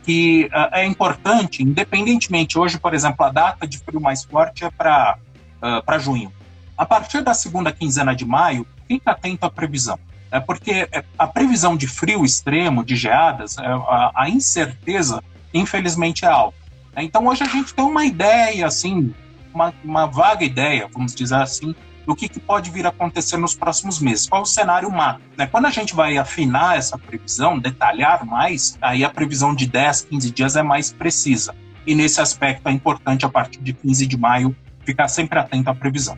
que 0.02 0.50
uh, 0.52 0.68
é 0.72 0.84
importante, 0.84 1.62
independentemente, 1.62 2.58
hoje, 2.58 2.78
por 2.78 2.92
exemplo, 2.92 3.24
a 3.24 3.30
data 3.30 3.66
de 3.66 3.78
frio 3.78 4.00
mais 4.00 4.22
forte 4.22 4.64
é 4.64 4.70
para 4.70 5.16
uh, 5.62 5.82
ah, 5.86 5.98
junho. 5.98 6.30
A 6.76 6.84
partir 6.84 7.22
da 7.22 7.32
segunda 7.32 7.72
quinzena 7.72 8.14
de 8.14 8.24
maio, 8.24 8.66
fique 8.86 9.08
atento 9.08 9.46
à 9.46 9.50
previsão. 9.50 9.98
É 10.30 10.40
porque 10.40 10.88
é, 10.92 11.04
a 11.18 11.26
previsão 11.26 11.76
de 11.76 11.86
frio 11.86 12.24
extremo, 12.24 12.84
de 12.84 12.96
geadas, 12.96 13.56
é, 13.56 13.64
a, 13.66 14.12
a 14.14 14.28
incerteza, 14.28 15.22
infelizmente, 15.54 16.24
é 16.24 16.28
alta. 16.28 16.58
Então, 16.96 17.26
hoje 17.26 17.42
a 17.42 17.46
gente 17.46 17.72
tem 17.72 17.84
uma 17.84 18.04
ideia, 18.04 18.66
assim, 18.66 19.14
uma, 19.54 19.72
uma 19.82 20.06
vaga 20.06 20.44
ideia, 20.44 20.88
vamos 20.92 21.14
dizer 21.14 21.36
assim, 21.36 21.74
do 22.06 22.14
que, 22.14 22.28
que, 22.28 22.40
pode 22.40 22.70
vir 22.70 22.86
a 22.86 22.90
acontecer 22.90 23.36
nos 23.36 23.54
próximos 23.54 24.00
meses, 24.00 24.28
qual 24.28 24.42
o 24.42 24.46
cenário 24.46 24.90
macro. 24.90 25.22
Né? 25.36 25.46
Quando 25.46 25.66
a 25.66 25.70
gente 25.70 25.94
vai 25.94 26.16
afinar 26.18 26.76
essa 26.76 26.98
previsão, 26.98 27.58
detalhar 27.58 28.24
mais, 28.24 28.76
aí 28.80 29.04
a 29.04 29.10
previsão 29.10 29.54
de 29.54 29.66
10, 29.66 30.02
15 30.02 30.30
dias 30.30 30.56
é 30.56 30.62
mais 30.62 30.92
precisa. 30.92 31.54
E 31.86 31.94
nesse 31.94 32.20
aspecto 32.20 32.68
é 32.68 32.72
importante, 32.72 33.24
a 33.24 33.28
partir 33.28 33.60
de 33.60 33.72
15 33.72 34.06
de 34.06 34.16
maio, 34.16 34.54
ficar 34.84 35.08
sempre 35.08 35.38
atento 35.38 35.70
à 35.70 35.74
previsão. 35.74 36.16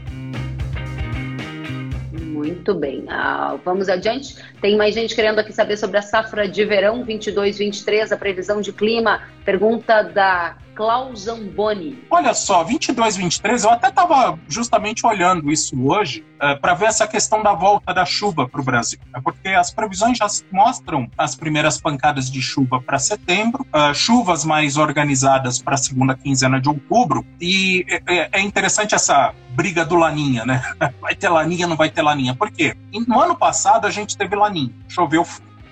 Muito 2.21 2.75
bem. 2.75 3.05
Ah, 3.09 3.57
vamos 3.65 3.89
adiante. 3.89 4.37
Tem 4.61 4.77
mais 4.77 4.95
gente 4.95 5.15
querendo 5.15 5.39
aqui 5.39 5.53
saber 5.53 5.77
sobre 5.77 5.99
a 5.99 6.03
safra 6.03 6.49
de 6.49 6.65
verão 6.65 7.05
22-23, 7.05 8.13
a 8.13 8.17
previsão 8.17 8.61
de 8.61 8.73
clima. 8.73 9.23
Pergunta 9.45 10.03
da 10.03 10.57
Clausamboni. 10.77 12.05
Olha 12.11 12.35
só, 12.35 12.63
22, 12.63 13.17
23, 13.17 13.65
eu 13.65 13.71
até 13.71 13.89
estava 13.89 14.39
justamente 14.47 15.07
olhando 15.07 15.51
isso 15.51 15.75
hoje 15.89 16.21
uh, 16.21 16.45
eh, 16.45 16.55
para 16.57 16.75
ver 16.75 16.87
essa 16.87 17.09
questão 17.09 17.43
da 17.43 17.55
volta 17.55 17.95
da 17.95 18.05
chuva 18.05 18.47
para 18.47 18.61
o 18.61 18.65
Brasil. 18.65 18.99
Né? 19.11 19.21
Porque 19.25 19.49
as 19.49 19.71
previsões 19.71 20.19
já 20.19 20.27
mostram 20.53 21.11
as 21.17 21.35
primeiras 21.35 21.81
pancadas 21.81 22.31
de 22.31 22.43
chuva 22.43 22.81
para 22.81 22.99
setembro, 22.99 23.67
uh, 23.75 23.95
chuvas 23.95 24.45
mais 24.45 24.77
organizadas 24.77 25.61
para 25.61 25.75
a 25.75 25.79
segunda 25.79 26.15
quinzena 26.15 26.61
de 26.61 26.69
outubro, 26.69 27.25
e 27.41 27.87
é, 27.89 28.03
é, 28.07 28.29
é 28.33 28.41
interessante 28.41 28.95
essa 28.95 29.35
briga 29.51 29.83
do 29.83 29.97
Laninha, 29.97 30.45
né? 30.45 30.63
Vai 31.01 31.15
ter 31.15 31.31
Laninha, 31.31 31.67
não 31.67 31.77
vai 31.77 31.89
ter 31.89 32.03
Laninha. 32.03 32.35
Por 32.35 32.51
quê? 32.51 32.77
No 33.07 33.19
ano 33.19 33.35
passado 33.35 33.87
a 33.87 33.91
gente 33.91 34.17
teve 34.17 34.37
Laninha, 34.37 34.71
choveu 34.89 35.27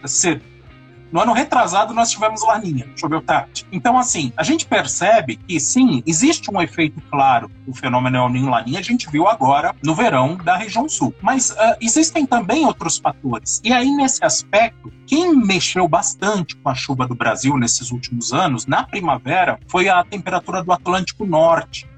cedo 0.07 0.54
no 1.13 1.21
ano 1.21 1.33
retrasado, 1.33 1.95
nós 1.95 2.11
tivemos 2.11 2.43
laninha, 2.43 2.89
choveu 2.97 3.23
tarde. 3.23 3.67
Então, 3.71 3.97
assim, 3.97 4.33
a 4.37 4.43
gente 4.43 4.67
percebe 4.67 5.37
que, 5.37 5.61
sim, 5.61 6.03
existe 6.07 6.51
um 6.51 6.61
efeito 6.61 7.01
claro 7.11 7.51
do 7.67 7.73
fenômeno 7.73 8.19
El 8.19 8.29
Niño 8.31 8.51
Laninha, 8.51 8.81
a 8.81 8.83
gente 8.83 9.09
viu 9.11 9.29
agora 9.29 9.75
no 9.83 9.95
verão 9.95 10.37
da 10.37 10.57
região 10.57 10.89
sul. 10.89 11.15
Mas 11.23 11.51
uh, 11.51 11.77
existem 11.81 12.27
também 12.27 12.67
outros 12.67 12.99
fatores. 12.99 13.61
E 13.65 13.73
aí, 13.73 13.91
nesse 13.91 14.25
aspecto, 14.25 14.93
quem 15.07 15.35
mexeu 15.37 15.87
bastante 15.87 16.57
com 16.57 16.69
a 16.69 16.75
chuva 16.75 17.07
do 17.07 17.15
Brasil 17.15 17.57
nesses 17.57 17.91
últimos 17.91 18.33
anos, 18.33 18.67
na 18.67 18.83
primavera, 18.83 19.59
foi 19.69 19.89
a 19.89 20.03
temperatura 20.05 20.65
do 20.65 20.73
Atlântico 20.73 21.25
Norte. 21.25 21.89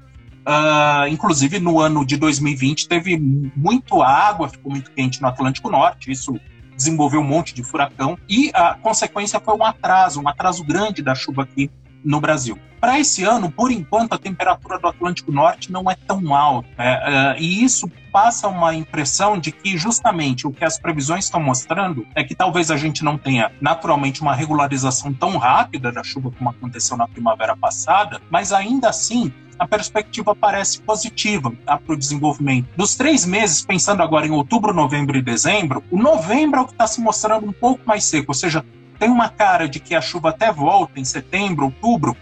Uh, 0.47 1.07
inclusive, 1.09 1.59
no 1.59 1.79
ano 1.79 2.05
de 2.05 2.15
2020, 2.15 2.87
teve 2.87 3.17
muito 3.17 4.01
água, 4.01 4.47
ficou 4.47 4.71
muito 4.71 4.91
quente 4.91 5.21
no 5.21 5.27
Atlântico 5.27 5.69
Norte, 5.69 6.11
isso 6.11 6.39
desenvolveu 6.77 7.19
um 7.19 7.25
monte 7.25 7.53
de 7.53 7.63
furacão 7.63 8.17
e 8.29 8.51
a 8.53 8.75
consequência 8.75 9.39
foi 9.39 9.55
um 9.55 9.65
atraso, 9.65 10.21
um 10.21 10.29
atraso 10.29 10.63
grande 10.63 11.01
da 11.01 11.13
chuva 11.15 11.43
aqui 11.43 11.69
no 12.05 12.21
Brasil. 12.21 12.57
Para 12.79 12.99
esse 12.99 13.23
ano, 13.23 13.51
por 13.51 13.71
enquanto, 13.71 14.13
a 14.13 14.19
temperatura 14.19 14.77
do 14.77 14.87
Atlântico 14.87 15.31
Norte 15.31 15.71
não 15.71 15.89
é 15.89 15.95
tão 15.95 16.33
alta. 16.35 16.69
Né? 16.77 16.97
Uh, 16.97 17.41
e 17.41 17.63
isso 17.63 17.91
passa 18.11 18.47
uma 18.47 18.73
impressão 18.75 19.37
de 19.37 19.51
que, 19.51 19.75
justamente, 19.77 20.45
o 20.45 20.51
que 20.51 20.63
as 20.63 20.79
previsões 20.79 21.25
estão 21.25 21.41
mostrando 21.41 22.05
é 22.13 22.23
que 22.23 22.35
talvez 22.35 22.69
a 22.69 22.77
gente 22.77 23.03
não 23.03 23.17
tenha, 23.17 23.51
naturalmente, 23.59 24.21
uma 24.21 24.35
regularização 24.35 25.11
tão 25.11 25.37
rápida 25.37 25.91
da 25.91 26.03
chuva 26.03 26.31
como 26.31 26.51
aconteceu 26.51 26.95
na 26.95 27.07
primavera 27.07 27.57
passada, 27.57 28.21
mas 28.29 28.53
ainda 28.53 28.89
assim 28.89 29.33
a 29.57 29.67
perspectiva 29.67 30.35
parece 30.35 30.81
positiva 30.81 31.51
tá, 31.65 31.77
para 31.77 31.93
o 31.93 31.97
desenvolvimento. 31.97 32.67
Dos 32.75 32.95
três 32.95 33.25
meses, 33.25 33.63
pensando 33.63 34.03
agora 34.03 34.27
em 34.27 34.31
outubro, 34.31 34.73
novembro 34.73 35.17
e 35.17 35.21
dezembro, 35.21 35.83
o 35.89 35.97
novembro 35.97 36.59
é 36.59 36.63
o 36.63 36.65
que 36.65 36.73
está 36.73 36.87
se 36.87 37.01
mostrando 37.01 37.47
um 37.47 37.53
pouco 37.53 37.81
mais 37.85 38.03
seco, 38.03 38.25
ou 38.29 38.35
seja, 38.35 38.63
tem 38.99 39.09
uma 39.09 39.29
cara 39.29 39.67
de 39.67 39.79
que 39.79 39.95
a 39.95 40.01
chuva 40.01 40.29
até 40.29 40.51
volta 40.51 40.99
em 40.99 41.05
setembro, 41.05 41.65
outubro, 41.65 42.15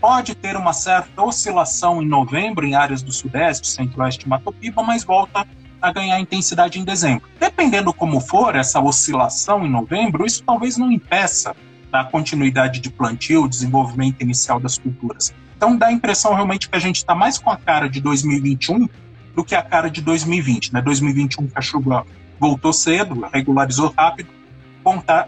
pode 0.00 0.34
ter 0.34 0.56
uma 0.56 0.72
certa 0.72 1.22
oscilação 1.22 2.02
em 2.02 2.08
novembro 2.08 2.66
em 2.66 2.74
áreas 2.74 3.02
do 3.02 3.12
sudeste, 3.12 3.68
centro-oeste 3.68 4.26
e 4.26 4.28
Mato 4.28 4.52
Piba, 4.52 4.82
mas 4.82 5.04
volta 5.04 5.46
a 5.80 5.92
ganhar 5.92 6.18
intensidade 6.20 6.78
em 6.78 6.84
dezembro. 6.84 7.28
Dependendo 7.38 7.92
como 7.92 8.20
for 8.20 8.56
essa 8.56 8.80
oscilação 8.80 9.64
em 9.64 9.70
novembro, 9.70 10.26
isso 10.26 10.42
talvez 10.44 10.76
não 10.76 10.90
impeça 10.90 11.54
a 11.92 12.04
continuidade 12.04 12.80
de 12.80 12.90
plantio, 12.90 13.44
o 13.44 13.48
desenvolvimento 13.48 14.22
inicial 14.22 14.58
das 14.58 14.78
culturas. 14.78 15.32
Então 15.62 15.76
dá 15.76 15.86
a 15.86 15.92
impressão 15.92 16.34
realmente 16.34 16.68
que 16.68 16.74
a 16.74 16.78
gente 16.80 16.96
está 16.96 17.14
mais 17.14 17.38
com 17.38 17.48
a 17.48 17.56
cara 17.56 17.88
de 17.88 18.00
2021 18.00 18.88
do 19.32 19.44
que 19.44 19.54
a 19.54 19.62
cara 19.62 19.88
de 19.88 20.02
2020. 20.02 20.74
Né? 20.74 20.82
2021 20.82 21.46
que 21.46 21.52
a 21.56 21.60
chuva 21.60 22.04
voltou 22.36 22.72
cedo, 22.72 23.24
regularizou 23.32 23.94
rápido, 23.96 24.28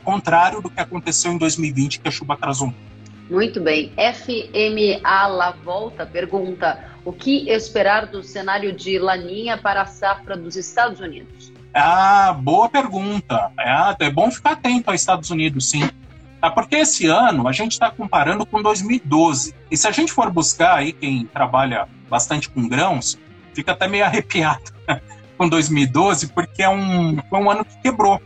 contrário 0.03 0.61
do 0.61 0.69
que 0.69 0.81
aconteceu 0.81 1.31
em 1.31 1.39
2020 1.39 2.01
que 2.01 2.09
a 2.09 2.11
chuva 2.11 2.35
atrasou. 2.35 2.75
Muito 3.31 3.61
bem. 3.61 3.93
FMA 3.93 5.27
La 5.29 5.53
Volta 5.53 6.05
pergunta: 6.05 6.85
o 7.05 7.13
que 7.13 7.49
esperar 7.49 8.07
do 8.07 8.21
cenário 8.21 8.73
de 8.73 8.99
Laninha 8.99 9.57
para 9.57 9.83
a 9.83 9.87
safra 9.87 10.37
dos 10.37 10.57
Estados 10.57 10.99
Unidos? 10.99 11.53
Ah, 11.73 12.37
boa 12.37 12.69
pergunta. 12.69 13.53
É, 13.57 14.07
é 14.07 14.11
bom 14.11 14.29
ficar 14.33 14.55
atento 14.55 14.91
aos 14.91 15.01
Estados 15.01 15.31
Unidos, 15.31 15.71
sim. 15.71 15.89
Tá? 16.45 16.51
Porque 16.51 16.77
esse 16.77 17.07
ano 17.07 17.49
a 17.49 17.53
gente 17.53 17.73
está 17.73 17.91
comparando 17.91 18.45
com 18.45 18.61
2012. 18.61 19.55
E 19.71 19.79
se 19.79 19.89
a 19.89 19.91
gente 19.91 20.13
for 20.13 20.31
buscar 20.31 20.77
aí 20.77 20.93
quem 20.93 21.25
trabalha 21.25 21.89
bastante 22.07 22.51
com 22.51 22.69
grãos, 22.69 23.19
fica 23.55 23.73
até 23.73 23.89
meio 23.89 24.05
arrepiado 24.05 24.71
com 25.39 25.49
2012, 25.49 26.35
porque 26.35 26.63
é 26.63 26.69
um, 26.69 27.17
foi 27.31 27.39
um 27.39 27.51
ano 27.51 27.65
que 27.65 27.79
quebrou. 27.79 28.21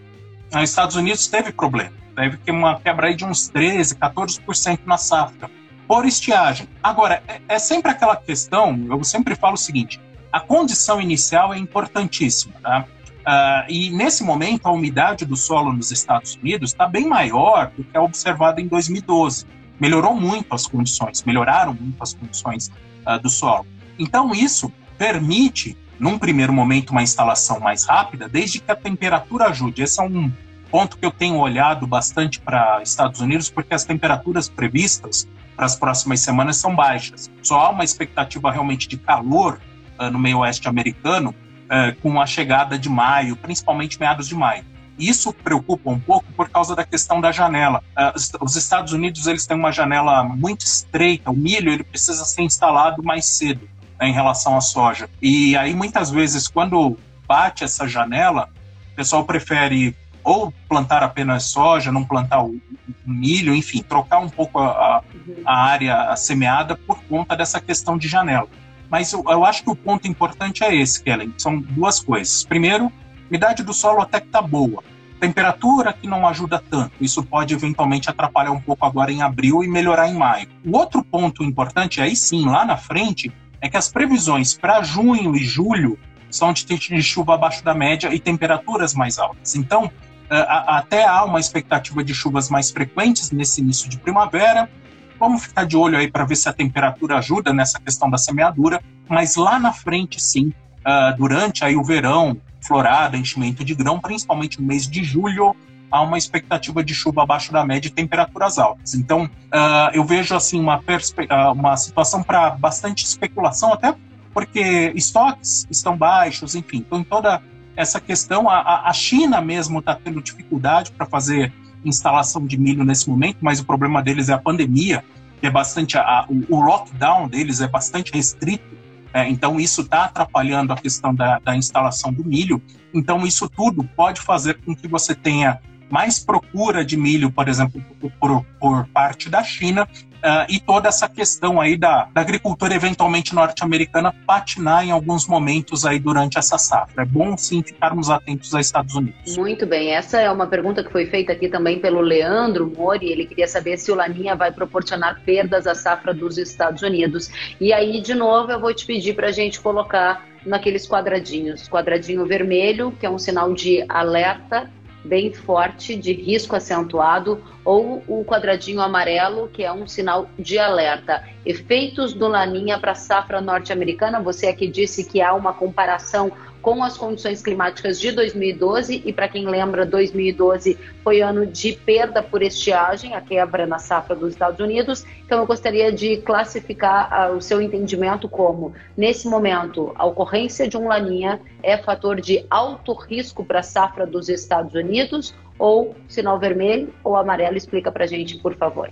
Os 0.52 0.62
Estados 0.68 0.96
Unidos 0.96 1.28
teve 1.28 1.52
problema. 1.52 1.92
Teve 2.16 2.38
uma 2.50 2.80
quebra 2.80 3.06
aí 3.06 3.14
de 3.14 3.24
uns 3.24 3.46
13, 3.46 3.94
14% 3.94 4.80
na 4.84 4.98
safra, 4.98 5.48
por 5.86 6.04
estiagem. 6.04 6.68
Agora, 6.82 7.22
é, 7.28 7.40
é 7.46 7.58
sempre 7.60 7.92
aquela 7.92 8.16
questão, 8.16 8.84
eu 8.90 9.04
sempre 9.04 9.36
falo 9.36 9.54
o 9.54 9.56
seguinte, 9.56 10.00
a 10.32 10.40
condição 10.40 11.00
inicial 11.00 11.54
é 11.54 11.58
importantíssima, 11.58 12.54
tá? 12.60 12.84
Uh, 13.28 13.68
e 13.68 13.90
nesse 13.90 14.24
momento, 14.24 14.64
a 14.64 14.72
umidade 14.72 15.26
do 15.26 15.36
solo 15.36 15.70
nos 15.70 15.90
Estados 15.90 16.36
Unidos 16.36 16.70
está 16.70 16.88
bem 16.88 17.06
maior 17.06 17.70
do 17.76 17.84
que 17.84 17.94
a 17.94 18.00
observada 18.00 18.58
em 18.58 18.66
2012. 18.66 19.44
Melhorou 19.78 20.14
muito 20.14 20.54
as 20.54 20.66
condições, 20.66 21.22
melhoraram 21.24 21.74
muito 21.74 22.02
as 22.02 22.14
condições 22.14 22.72
uh, 23.06 23.20
do 23.20 23.28
solo. 23.28 23.66
Então, 23.98 24.34
isso 24.34 24.72
permite, 24.96 25.76
num 25.98 26.18
primeiro 26.18 26.54
momento, 26.54 26.88
uma 26.88 27.02
instalação 27.02 27.60
mais 27.60 27.84
rápida, 27.84 28.30
desde 28.30 28.60
que 28.60 28.72
a 28.72 28.74
temperatura 28.74 29.48
ajude. 29.48 29.82
Esse 29.82 30.00
é 30.00 30.04
um 30.04 30.32
ponto 30.70 30.96
que 30.96 31.04
eu 31.04 31.10
tenho 31.10 31.36
olhado 31.36 31.86
bastante 31.86 32.40
para 32.40 32.82
Estados 32.82 33.20
Unidos, 33.20 33.50
porque 33.50 33.74
as 33.74 33.84
temperaturas 33.84 34.48
previstas 34.48 35.28
para 35.54 35.66
as 35.66 35.76
próximas 35.76 36.20
semanas 36.20 36.56
são 36.56 36.74
baixas. 36.74 37.30
Só 37.42 37.60
há 37.60 37.68
uma 37.68 37.84
expectativa 37.84 38.50
realmente 38.50 38.88
de 38.88 38.96
calor 38.96 39.60
uh, 40.00 40.10
no 40.10 40.18
meio 40.18 40.38
oeste 40.38 40.66
americano 40.66 41.34
é, 41.70 41.92
com 41.92 42.20
a 42.20 42.26
chegada 42.26 42.78
de 42.78 42.88
maio, 42.88 43.36
principalmente 43.36 43.98
meados 43.98 44.28
de 44.28 44.34
maio. 44.34 44.64
Isso 44.98 45.32
preocupa 45.32 45.90
um 45.90 46.00
pouco 46.00 46.26
por 46.32 46.48
causa 46.50 46.74
da 46.74 46.84
questão 46.84 47.20
da 47.20 47.30
janela. 47.30 47.82
Uh, 47.96 48.44
os 48.44 48.56
Estados 48.56 48.92
Unidos 48.92 49.28
eles 49.28 49.46
têm 49.46 49.56
uma 49.56 49.70
janela 49.70 50.24
muito 50.24 50.62
estreita. 50.62 51.30
O 51.30 51.36
milho 51.36 51.70
ele 51.70 51.84
precisa 51.84 52.24
ser 52.24 52.42
instalado 52.42 53.02
mais 53.02 53.24
cedo 53.24 53.68
né, 53.98 54.08
em 54.08 54.12
relação 54.12 54.56
à 54.56 54.60
soja. 54.60 55.08
E 55.22 55.56
aí 55.56 55.72
muitas 55.72 56.10
vezes 56.10 56.48
quando 56.48 56.98
bate 57.28 57.62
essa 57.62 57.86
janela, 57.86 58.48
o 58.92 58.96
pessoal 58.96 59.24
prefere 59.24 59.94
ou 60.24 60.52
plantar 60.68 61.02
apenas 61.02 61.44
soja, 61.44 61.92
não 61.92 62.04
plantar 62.04 62.42
o 62.42 62.60
milho, 63.06 63.54
enfim, 63.54 63.82
trocar 63.82 64.18
um 64.18 64.28
pouco 64.28 64.58
a, 64.58 65.02
a 65.44 65.64
área 65.64 66.14
semeada 66.16 66.76
por 66.76 67.00
conta 67.04 67.36
dessa 67.36 67.60
questão 67.60 67.96
de 67.96 68.08
janela. 68.08 68.48
Mas 68.90 69.12
eu, 69.12 69.24
eu 69.28 69.44
acho 69.44 69.62
que 69.62 69.70
o 69.70 69.76
ponto 69.76 70.06
importante 70.08 70.64
é 70.64 70.74
esse, 70.74 71.02
Kellen. 71.02 71.32
São 71.36 71.60
duas 71.60 72.00
coisas. 72.00 72.44
Primeiro, 72.44 72.92
umidade 73.28 73.62
do 73.62 73.72
solo 73.72 74.00
até 74.00 74.20
que 74.20 74.26
está 74.26 74.40
boa. 74.40 74.82
Temperatura 75.20 75.92
que 75.92 76.06
não 76.06 76.26
ajuda 76.26 76.62
tanto. 76.70 76.92
Isso 77.00 77.22
pode 77.22 77.52
eventualmente 77.52 78.08
atrapalhar 78.08 78.52
um 78.52 78.60
pouco 78.60 78.86
agora 78.86 79.10
em 79.10 79.20
abril 79.20 79.62
e 79.62 79.68
melhorar 79.68 80.08
em 80.08 80.14
maio. 80.14 80.48
O 80.64 80.76
outro 80.76 81.04
ponto 81.04 81.42
importante, 81.42 82.00
aí 82.00 82.14
sim, 82.14 82.46
lá 82.46 82.64
na 82.64 82.76
frente, 82.76 83.32
é 83.60 83.68
que 83.68 83.76
as 83.76 83.90
previsões 83.90 84.54
para 84.54 84.82
junho 84.82 85.36
e 85.36 85.44
julho 85.44 85.98
são 86.30 86.52
de, 86.52 86.64
de 86.64 87.02
chuva 87.02 87.34
abaixo 87.34 87.64
da 87.64 87.74
média 87.74 88.14
e 88.14 88.20
temperaturas 88.20 88.94
mais 88.94 89.18
altas. 89.18 89.56
Então, 89.56 89.90
até 90.30 91.06
há 91.06 91.24
uma 91.24 91.40
expectativa 91.40 92.04
de 92.04 92.14
chuvas 92.14 92.50
mais 92.50 92.70
frequentes 92.70 93.30
nesse 93.30 93.60
início 93.60 93.88
de 93.88 93.98
primavera, 93.98 94.70
Vamos 95.18 95.44
ficar 95.44 95.64
de 95.64 95.76
olho 95.76 95.98
aí 95.98 96.10
para 96.10 96.24
ver 96.24 96.36
se 96.36 96.48
a 96.48 96.52
temperatura 96.52 97.18
ajuda 97.18 97.52
nessa 97.52 97.80
questão 97.80 98.08
da 98.08 98.18
semeadura, 98.18 98.80
mas 99.08 99.36
lá 99.36 99.58
na 99.58 99.72
frente, 99.72 100.22
sim, 100.22 100.52
uh, 100.80 101.16
durante 101.16 101.64
aí 101.64 101.76
o 101.76 101.82
verão, 101.82 102.36
florada, 102.60 103.16
enchimento 103.16 103.64
de 103.64 103.74
grão, 103.74 103.98
principalmente 103.98 104.60
no 104.60 104.66
mês 104.66 104.88
de 104.88 105.02
julho, 105.02 105.56
há 105.90 106.02
uma 106.02 106.18
expectativa 106.18 106.84
de 106.84 106.94
chuva 106.94 107.22
abaixo 107.22 107.52
da 107.52 107.64
média 107.64 107.88
e 107.88 107.90
temperaturas 107.90 108.58
altas. 108.58 108.94
Então, 108.94 109.24
uh, 109.24 109.90
eu 109.92 110.04
vejo 110.04 110.34
assim 110.34 110.60
uma, 110.60 110.76
uh, 110.76 111.52
uma 111.52 111.76
situação 111.76 112.22
para 112.22 112.50
bastante 112.50 113.04
especulação, 113.04 113.72
até 113.72 113.94
porque 114.32 114.92
estoques 114.94 115.66
estão 115.70 115.96
baixos, 115.96 116.54
enfim, 116.54 116.78
então 116.78 117.02
toda 117.02 117.42
essa 117.74 118.00
questão, 118.00 118.48
a, 118.50 118.88
a 118.88 118.92
China 118.92 119.40
mesmo 119.40 119.78
está 119.78 119.94
tendo 119.94 120.20
dificuldade 120.20 120.90
para 120.92 121.06
fazer 121.06 121.52
instalação 121.84 122.46
de 122.46 122.58
milho 122.58 122.84
nesse 122.84 123.08
momento, 123.08 123.38
mas 123.40 123.60
o 123.60 123.64
problema 123.64 124.02
deles 124.02 124.28
é 124.28 124.32
a 124.32 124.38
pandemia, 124.38 125.04
que 125.40 125.46
é 125.46 125.50
bastante 125.50 125.96
a, 125.96 126.26
o, 126.28 126.56
o, 126.56 126.60
lockdown 126.60 127.28
deles 127.28 127.60
é 127.60 127.68
bastante 127.68 128.12
restrito 128.12 128.76
É, 129.12 129.26
então, 129.28 129.58
isso 129.58 129.80
está 129.80 130.04
atrapalhando 130.04 130.72
a 130.72 130.76
questão 130.76 131.14
da, 131.14 131.38
da 131.38 131.56
instalação 131.56 132.12
do 132.12 132.22
milho. 132.22 132.60
Então, 132.92 133.26
isso 133.26 133.48
tudo 133.48 133.82
pode 133.96 134.20
fazer 134.20 134.60
com 134.60 134.76
que 134.76 134.86
você 134.86 135.14
tenha 135.14 135.58
mais 135.90 136.18
procura 136.18 136.84
de 136.84 136.96
milho, 136.96 137.30
por 137.30 137.48
exemplo, 137.48 137.82
por, 138.20 138.44
por 138.60 138.86
parte 138.88 139.30
da 139.30 139.42
China, 139.42 139.88
Uh, 140.18 140.46
e 140.48 140.58
toda 140.58 140.88
essa 140.88 141.08
questão 141.08 141.60
aí 141.60 141.76
da, 141.76 142.08
da 142.12 142.20
agricultura 142.20 142.74
eventualmente 142.74 143.34
norte-americana 143.34 144.12
patinar 144.26 144.84
em 144.84 144.90
alguns 144.90 145.26
momentos 145.26 145.86
aí 145.86 145.98
durante 145.98 146.38
essa 146.38 146.58
safra. 146.58 147.02
É 147.02 147.06
bom 147.06 147.36
sim 147.36 147.62
ficarmos 147.62 148.10
atentos 148.10 148.52
aos 148.52 148.66
Estados 148.66 148.94
Unidos. 148.94 149.36
Muito 149.36 149.64
bem, 149.64 149.94
essa 149.94 150.20
é 150.20 150.30
uma 150.30 150.46
pergunta 150.46 150.82
que 150.82 150.90
foi 150.90 151.06
feita 151.06 151.32
aqui 151.32 151.48
também 151.48 151.78
pelo 151.78 152.00
Leandro 152.00 152.72
Mori, 152.76 153.10
ele 153.10 153.26
queria 153.26 153.46
saber 153.46 153.78
se 153.78 153.92
o 153.92 153.94
Laninha 153.94 154.34
vai 154.34 154.50
proporcionar 154.50 155.20
perdas 155.24 155.66
à 155.66 155.74
safra 155.74 156.12
dos 156.12 156.36
Estados 156.36 156.82
Unidos. 156.82 157.30
E 157.60 157.72
aí, 157.72 158.00
de 158.00 158.14
novo, 158.14 158.50
eu 158.50 158.60
vou 158.60 158.74
te 158.74 158.84
pedir 158.86 159.14
para 159.14 159.28
a 159.28 159.32
gente 159.32 159.60
colocar 159.60 160.26
naqueles 160.44 160.86
quadradinhos, 160.86 161.68
quadradinho 161.68 162.26
vermelho, 162.26 162.92
que 162.98 163.06
é 163.06 163.10
um 163.10 163.18
sinal 163.18 163.52
de 163.52 163.84
alerta, 163.88 164.70
bem 165.08 165.32
forte 165.32 165.96
de 165.96 166.12
risco 166.12 166.54
acentuado 166.54 167.42
ou 167.64 168.02
o 168.06 168.24
quadradinho 168.24 168.80
amarelo, 168.80 169.48
que 169.48 169.64
é 169.64 169.72
um 169.72 169.86
sinal 169.86 170.28
de 170.38 170.58
alerta. 170.58 171.24
Efeitos 171.44 172.12
do 172.12 172.28
Laninha 172.28 172.78
para 172.78 172.92
a 172.92 172.94
safra 172.94 173.40
norte-americana, 173.40 174.20
você 174.20 174.46
aqui 174.46 174.68
disse 174.68 175.04
que 175.04 175.22
há 175.22 175.34
uma 175.34 175.54
comparação 175.54 176.30
com 176.60 176.82
as 176.82 176.96
condições 176.96 177.42
climáticas 177.42 178.00
de 178.00 178.12
2012 178.12 179.02
e 179.04 179.12
para 179.12 179.28
quem 179.28 179.46
lembra, 179.46 179.86
2012 179.86 180.78
foi 181.02 181.20
ano 181.20 181.46
de 181.46 181.72
perda 181.72 182.22
por 182.22 182.42
estiagem, 182.42 183.14
a 183.14 183.20
quebra 183.20 183.66
na 183.66 183.78
safra 183.78 184.14
dos 184.14 184.32
Estados 184.32 184.60
Unidos. 184.60 185.04
Então 185.24 185.38
eu 185.38 185.46
gostaria 185.46 185.92
de 185.92 186.18
classificar 186.18 187.30
uh, 187.30 187.36
o 187.36 187.40
seu 187.40 187.60
entendimento 187.60 188.28
como, 188.28 188.74
nesse 188.96 189.28
momento, 189.28 189.92
a 189.94 190.04
ocorrência 190.04 190.68
de 190.68 190.76
um 190.76 190.88
laninha 190.88 191.40
é 191.62 191.76
fator 191.78 192.20
de 192.20 192.44
alto 192.50 192.92
risco 192.92 193.44
para 193.44 193.60
a 193.60 193.62
safra 193.62 194.06
dos 194.06 194.28
Estados 194.28 194.74
Unidos 194.74 195.34
ou 195.58 195.94
sinal 196.08 196.38
vermelho 196.38 196.92
ou 197.02 197.16
amarelo? 197.16 197.56
Explica 197.56 197.90
para 197.90 198.06
gente, 198.06 198.38
por 198.38 198.54
favor 198.56 198.90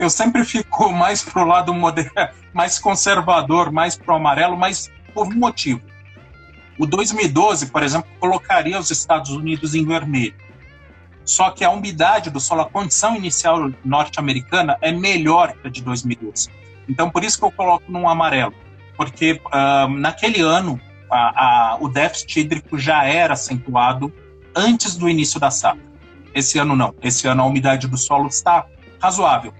eu 0.00 0.08
sempre 0.08 0.42
fico 0.46 0.90
mais 0.90 1.22
pro 1.22 1.44
lado 1.44 1.74
mais 2.54 2.78
conservador, 2.78 3.70
mais 3.70 3.96
pro 3.98 4.14
amarelo, 4.14 4.56
mas 4.56 4.90
por 5.12 5.26
um 5.26 5.36
motivo. 5.36 5.89
O 6.80 6.86
2012, 6.86 7.66
por 7.66 7.82
exemplo, 7.82 8.08
colocaria 8.18 8.78
os 8.78 8.90
Estados 8.90 9.32
Unidos 9.32 9.74
em 9.74 9.84
vermelho. 9.84 10.34
Só 11.26 11.50
que 11.50 11.62
a 11.62 11.70
umidade 11.70 12.30
do 12.30 12.40
solo, 12.40 12.62
a 12.62 12.70
condição 12.70 13.14
inicial 13.14 13.70
norte-americana 13.84 14.78
é 14.80 14.90
melhor 14.90 15.52
que 15.52 15.68
a 15.68 15.70
de 15.70 15.82
2012. 15.82 16.48
Então, 16.88 17.10
por 17.10 17.22
isso 17.22 17.38
que 17.38 17.44
eu 17.44 17.52
coloco 17.52 17.92
num 17.92 18.08
amarelo. 18.08 18.54
Porque 18.96 19.32
uh, 19.32 19.88
naquele 19.90 20.40
ano, 20.40 20.80
a, 21.10 21.74
a, 21.74 21.76
o 21.82 21.86
déficit 21.86 22.40
hídrico 22.40 22.78
já 22.78 23.04
era 23.04 23.34
acentuado 23.34 24.10
antes 24.56 24.96
do 24.96 25.06
início 25.06 25.38
da 25.38 25.50
safra. 25.50 25.84
Esse 26.34 26.58
ano 26.58 26.74
não. 26.74 26.94
Esse 27.02 27.28
ano 27.28 27.42
a 27.42 27.44
umidade 27.44 27.88
do 27.88 27.98
solo 27.98 28.26
está 28.26 28.64
razoável. 28.98 29.52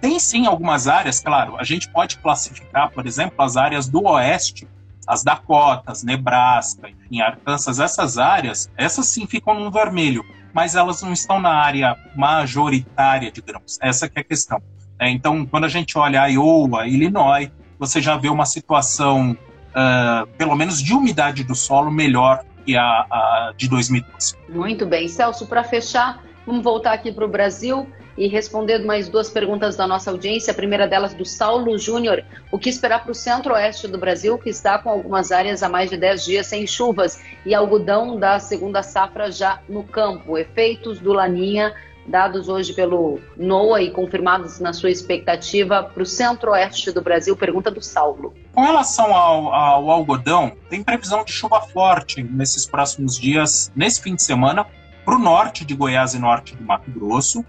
Tem 0.00 0.18
sim 0.18 0.44
algumas 0.44 0.88
áreas, 0.88 1.20
claro, 1.20 1.56
a 1.56 1.62
gente 1.62 1.88
pode 1.88 2.18
classificar, 2.18 2.90
por 2.90 3.06
exemplo, 3.06 3.40
as 3.44 3.56
áreas 3.56 3.88
do 3.88 4.02
oeste 4.06 4.66
as 5.06 5.22
Dakotas, 5.22 6.02
Nebraska, 6.02 6.88
enfim, 6.88 7.20
Arkansas, 7.20 7.80
essas 7.80 8.18
áreas, 8.18 8.70
essas 8.76 9.06
sim 9.06 9.26
ficam 9.26 9.58
no 9.58 9.70
vermelho, 9.70 10.24
mas 10.52 10.74
elas 10.74 11.02
não 11.02 11.12
estão 11.12 11.40
na 11.40 11.52
área 11.52 11.96
majoritária 12.16 13.30
de 13.30 13.40
grãos. 13.40 13.78
Essa 13.80 14.06
é 14.06 14.20
a 14.20 14.24
questão. 14.24 14.62
É, 14.98 15.08
então, 15.10 15.44
quando 15.44 15.64
a 15.64 15.68
gente 15.68 15.98
olha 15.98 16.28
Iowa, 16.28 16.86
Illinois, 16.86 17.50
você 17.78 18.00
já 18.00 18.16
vê 18.16 18.28
uma 18.28 18.46
situação, 18.46 19.36
uh, 19.70 20.26
pelo 20.38 20.54
menos 20.54 20.80
de 20.80 20.94
umidade 20.94 21.42
do 21.42 21.54
solo, 21.54 21.90
melhor 21.90 22.44
que 22.64 22.76
a, 22.76 22.84
a 22.84 23.52
de 23.56 23.68
2012. 23.68 24.36
Muito 24.48 24.86
bem. 24.86 25.08
Celso, 25.08 25.46
para 25.46 25.64
fechar, 25.64 26.22
vamos 26.46 26.62
voltar 26.62 26.92
aqui 26.92 27.12
para 27.12 27.24
o 27.24 27.28
Brasil 27.28 27.86
e 28.16 28.26
respondendo 28.28 28.86
mais 28.86 29.08
duas 29.08 29.30
perguntas 29.30 29.76
da 29.76 29.86
nossa 29.86 30.10
audiência. 30.10 30.52
A 30.52 30.54
primeira 30.54 30.86
delas 30.86 31.14
do 31.14 31.24
Saulo 31.24 31.76
Júnior. 31.78 32.24
O 32.50 32.58
que 32.58 32.68
esperar 32.68 33.02
para 33.02 33.12
o 33.12 33.14
centro-oeste 33.14 33.88
do 33.88 33.98
Brasil, 33.98 34.38
que 34.38 34.50
está 34.50 34.78
com 34.78 34.90
algumas 34.90 35.32
áreas 35.32 35.62
há 35.62 35.68
mais 35.68 35.90
de 35.90 35.96
10 35.96 36.24
dias 36.24 36.46
sem 36.46 36.66
chuvas 36.66 37.22
e 37.44 37.54
algodão 37.54 38.18
da 38.18 38.38
segunda 38.38 38.82
safra 38.82 39.30
já 39.30 39.60
no 39.68 39.82
campo? 39.82 40.38
Efeitos 40.38 40.98
do 41.00 41.12
Laninha 41.12 41.74
dados 42.06 42.48
hoje 42.48 42.72
pelo 42.72 43.20
NOAA 43.36 43.82
e 43.82 43.90
confirmados 43.90 44.60
na 44.60 44.72
sua 44.72 44.90
expectativa 44.90 45.82
para 45.82 46.02
o 46.02 46.06
centro-oeste 46.06 46.92
do 46.92 47.02
Brasil? 47.02 47.36
Pergunta 47.36 47.70
do 47.70 47.82
Saulo. 47.82 48.34
Com 48.52 48.62
relação 48.62 49.14
ao, 49.14 49.52
ao, 49.52 49.90
algodão, 49.90 50.52
tem 50.68 50.82
previsão 50.82 51.24
de 51.24 51.32
chuva 51.32 51.60
forte 51.60 52.22
nesses 52.22 52.66
próximos 52.66 53.18
dias, 53.18 53.72
nesse 53.74 54.02
fim 54.02 54.14
de 54.14 54.22
semana, 54.22 54.66
para 55.04 55.16
o 55.16 55.18
norte 55.18 55.64
de 55.64 55.74
Goiás 55.74 56.14
e 56.14 56.18
norte 56.18 56.54
do 56.54 56.64
Mato 56.64 56.90
Grosso. 56.90 57.44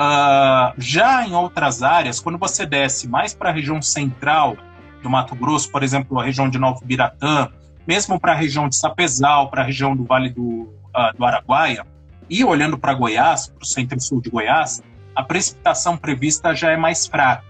Uh, 0.00 0.72
já 0.78 1.26
em 1.26 1.34
outras 1.34 1.82
áreas, 1.82 2.20
quando 2.20 2.38
você 2.38 2.64
desce 2.64 3.06
mais 3.06 3.34
para 3.34 3.50
a 3.50 3.52
região 3.52 3.82
central 3.82 4.56
do 5.02 5.10
Mato 5.10 5.34
Grosso, 5.34 5.70
por 5.70 5.82
exemplo, 5.82 6.18
a 6.18 6.24
região 6.24 6.48
de 6.48 6.58
Novo 6.58 6.82
Biratã, 6.82 7.50
mesmo 7.86 8.18
para 8.18 8.32
a 8.32 8.34
região 8.34 8.66
de 8.66 8.76
Sapezal, 8.76 9.50
para 9.50 9.60
a 9.60 9.64
região 9.66 9.94
do 9.94 10.04
Vale 10.04 10.30
do, 10.30 10.42
uh, 10.42 11.14
do 11.14 11.22
Araguaia, 11.22 11.86
e 12.30 12.42
olhando 12.42 12.78
para 12.78 12.94
Goiás, 12.94 13.48
para 13.48 13.62
o 13.62 13.66
centro-sul 13.66 14.22
de 14.22 14.30
Goiás, 14.30 14.82
a 15.14 15.22
precipitação 15.22 15.98
prevista 15.98 16.54
já 16.54 16.70
é 16.70 16.78
mais 16.78 17.06
fraca. 17.06 17.44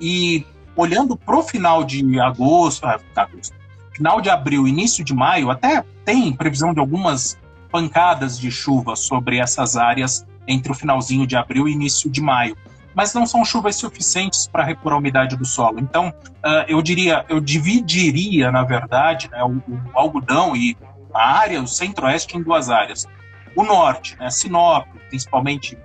E 0.00 0.46
olhando 0.76 1.16
para 1.16 1.36
o 1.36 1.42
final 1.42 1.82
de 1.82 2.20
agosto, 2.20 2.86
ah, 2.86 3.00
agosto, 3.16 3.56
final 3.92 4.20
de 4.20 4.30
abril, 4.30 4.68
início 4.68 5.04
de 5.04 5.12
maio, 5.12 5.50
até 5.50 5.82
tem 6.04 6.32
previsão 6.32 6.72
de 6.72 6.78
algumas 6.78 7.36
pancadas 7.68 8.38
de 8.38 8.48
chuva 8.48 8.94
sobre 8.94 9.38
essas 9.38 9.76
áreas 9.76 10.24
entre 10.46 10.72
o 10.72 10.74
finalzinho 10.74 11.26
de 11.26 11.36
abril 11.36 11.68
e 11.68 11.72
início 11.72 12.10
de 12.10 12.20
maio. 12.20 12.56
Mas 12.94 13.12
não 13.12 13.26
são 13.26 13.44
chuvas 13.44 13.76
suficientes 13.76 14.46
para 14.46 14.64
repor 14.64 14.92
a 14.92 14.96
umidade 14.96 15.36
do 15.36 15.44
solo. 15.44 15.78
Então, 15.78 16.08
uh, 16.08 16.64
eu 16.66 16.80
diria, 16.80 17.24
eu 17.28 17.40
dividiria, 17.40 18.50
na 18.50 18.62
verdade, 18.62 19.28
né, 19.30 19.42
o, 19.44 19.56
o, 19.70 19.80
algodão 19.92 20.56
e 20.56 20.76
a 21.12 21.38
área, 21.38 21.60
o 21.60 21.66
centro-oeste, 21.66 22.36
em 22.36 22.42
duas 22.42 22.70
áreas. 22.70 23.06
O 23.54 23.62
norte, 23.62 24.16
né, 24.18 24.30
Sinop, 24.30 24.86
principalmente 25.08 25.76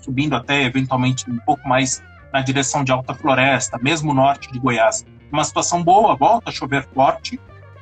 subindo 0.00 0.36
até 0.36 0.62
eventualmente 0.64 1.30
um 1.30 1.38
pouco 1.38 1.66
mais 1.68 2.02
na 2.32 2.40
direção 2.40 2.84
de 2.84 2.92
Alta 2.92 3.14
Floresta, 3.14 3.78
mesmo 3.80 4.14
norte 4.14 4.50
de 4.52 4.58
Goiás. 4.58 5.04
Uma 5.32 5.44
situação 5.44 5.82
boa, 5.82 6.16
volta 6.16 6.50
a 6.50 6.52
chover 6.52 6.86
forte, 6.94 7.40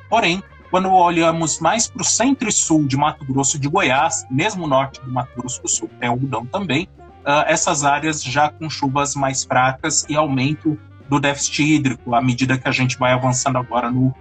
porém 0.09 0.41
quando 0.69 0.91
olhamos 0.91 1.59
mais 1.59 1.87
para 1.87 2.01
o 2.01 2.05
centro 2.05 2.49
e 2.49 2.51
sul 2.51 2.85
de 2.85 2.97
Mato 2.97 3.25
Grosso 3.25 3.59
de 3.59 3.67
Goiás, 3.67 4.25
mesmo 4.29 4.67
norte 4.67 5.01
do 5.01 5.11
Mato 5.11 5.31
Grosso 5.37 5.61
do 5.61 5.69
Sul, 5.69 5.89
tem 5.99 6.09
algodão 6.09 6.45
também, 6.45 6.87
uh, 7.25 7.43
essas 7.47 7.83
áreas 7.83 8.21
já 8.23 8.49
com 8.49 8.69
chuvas 8.69 9.15
mais 9.15 9.43
fracas 9.43 10.05
e 10.09 10.15
aumento 10.15 10.77
do 11.09 11.19
déficit 11.19 11.63
hídrico 11.63 12.13
à 12.13 12.21
medida 12.21 12.57
que 12.57 12.67
a 12.67 12.71
gente 12.71 12.97
vai 12.97 13.13
avançando 13.13 13.57
agora 13.57 13.89
no 13.89 14.13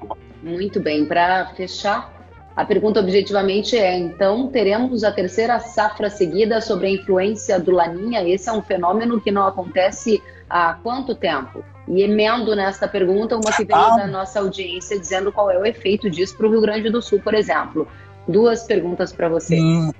Muito 0.43 0.81
bem, 0.81 1.05
para 1.05 1.47
fechar, 1.57 2.13
a 2.57 2.65
pergunta 2.65 3.01
objetivamente 3.01 3.77
é: 3.77 3.99
então 3.99 4.49
teremos 4.49 5.05
a 5.05 5.13
terceira 5.13 5.61
safra 5.61 6.09
seguida 6.09 6.61
sobre 6.61 6.87
a 6.87 6.91
influência 6.91 7.61
do 7.61 7.71
Laninha? 7.71 8.27
Esse 8.27 8.49
é 8.49 8.53
um 8.53 8.63
fenômeno 8.63 9.21
que 9.21 9.31
não 9.31 9.47
acontece 9.47 10.23
há 10.49 10.75
quanto 10.75 11.15
tempo? 11.15 11.63
E 11.89 12.03
emendo 12.03 12.55
nesta 12.57 12.89
pergunta 12.89 13.37
uma 13.37 13.53
que 13.53 13.65
veio 13.65 13.79
ah. 13.79 13.97
da 13.97 14.07
nossa 14.07 14.41
audiência 14.41 14.99
dizendo 14.99 15.31
qual 15.31 15.51
é 15.51 15.59
o 15.59 15.65
efeito 15.65 16.11
disso 16.11 16.37
para 16.37 16.47
o 16.47 16.51
Rio 16.51 16.61
Grande 16.61 16.91
do 16.91 17.01
Sul, 17.01 17.21
por 17.21 17.35
exemplo. 17.35 17.87
Duas 18.27 18.65
perguntas 18.65 19.13
para 19.13 19.29
você. 19.29 19.61
Hum, 19.61 19.93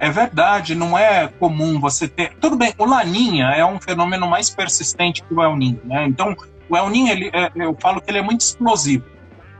é 0.00 0.10
verdade, 0.10 0.74
não 0.74 0.98
é 0.98 1.28
comum 1.28 1.78
você 1.78 2.08
ter. 2.08 2.34
Tudo 2.40 2.56
bem, 2.56 2.74
o 2.76 2.84
Laninha 2.84 3.50
é 3.50 3.64
um 3.64 3.80
fenômeno 3.80 4.26
mais 4.26 4.50
persistente 4.50 5.22
que 5.22 5.32
o 5.32 5.40
El 5.40 5.56
Ninho, 5.56 5.80
né? 5.84 6.06
Então, 6.08 6.36
o 6.68 6.76
El 6.76 6.90
Ninho, 6.90 7.12
ele, 7.12 7.30
é, 7.32 7.52
eu 7.54 7.76
falo 7.80 8.00
que 8.00 8.10
ele 8.10 8.18
é 8.18 8.22
muito 8.22 8.40
explosivo. 8.40 9.04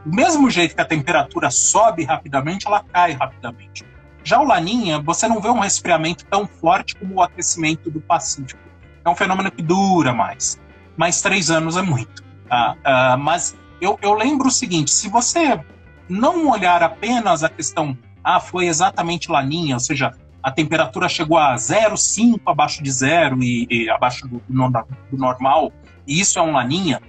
Do 0.04 0.16
mesmo 0.16 0.50
jeito 0.50 0.74
que 0.74 0.80
a 0.80 0.84
temperatura 0.84 1.48
sobe 1.48 2.02
rapidamente, 2.02 2.66
ela 2.66 2.84
cai 2.92 3.12
rapidamente. 3.12 3.84
Já 4.24 4.40
o 4.40 4.44
Laninha, 4.44 5.00
você 5.00 5.28
não 5.28 5.40
vê 5.40 5.48
um 5.48 5.60
resfriamento 5.60 6.24
tão 6.26 6.44
forte 6.44 6.96
como 6.96 7.14
o 7.14 7.22
aquecimento 7.22 7.88
do 7.88 8.00
Pacífico. 8.00 8.60
É 9.04 9.08
um 9.08 9.14
fenômeno 9.14 9.50
que 9.50 9.62
dura 9.62 10.12
mais 10.12 10.60
mas 10.96 11.20
três 11.20 11.50
anos 11.50 11.76
é 11.76 11.82
muito. 11.82 12.22
Tá? 12.48 12.76
Uh, 12.78 13.18
mas 13.18 13.56
eu, 13.80 13.98
eu 14.02 14.12
lembro 14.14 14.48
o 14.48 14.50
seguinte: 14.50 14.90
se 14.90 15.08
você 15.08 15.60
não 16.08 16.48
olhar 16.48 16.82
apenas 16.82 17.42
a 17.42 17.48
questão, 17.48 17.96
ah, 18.22 18.38
foi 18.38 18.66
exatamente 18.66 19.30
laninha, 19.30 19.76
ou 19.76 19.80
seja, 19.80 20.12
a 20.42 20.50
temperatura 20.50 21.08
chegou 21.08 21.38
a 21.38 21.54
0,5 21.54 22.40
abaixo 22.46 22.82
de 22.82 22.90
zero 22.90 23.42
e, 23.42 23.66
e 23.70 23.90
abaixo 23.90 24.26
do, 24.26 24.42
do, 24.48 25.16
normal, 25.16 25.72
e 26.06 26.20
isso 26.20 26.38
é 26.38 26.42
um 26.42 26.52
laninha. 26.52 27.00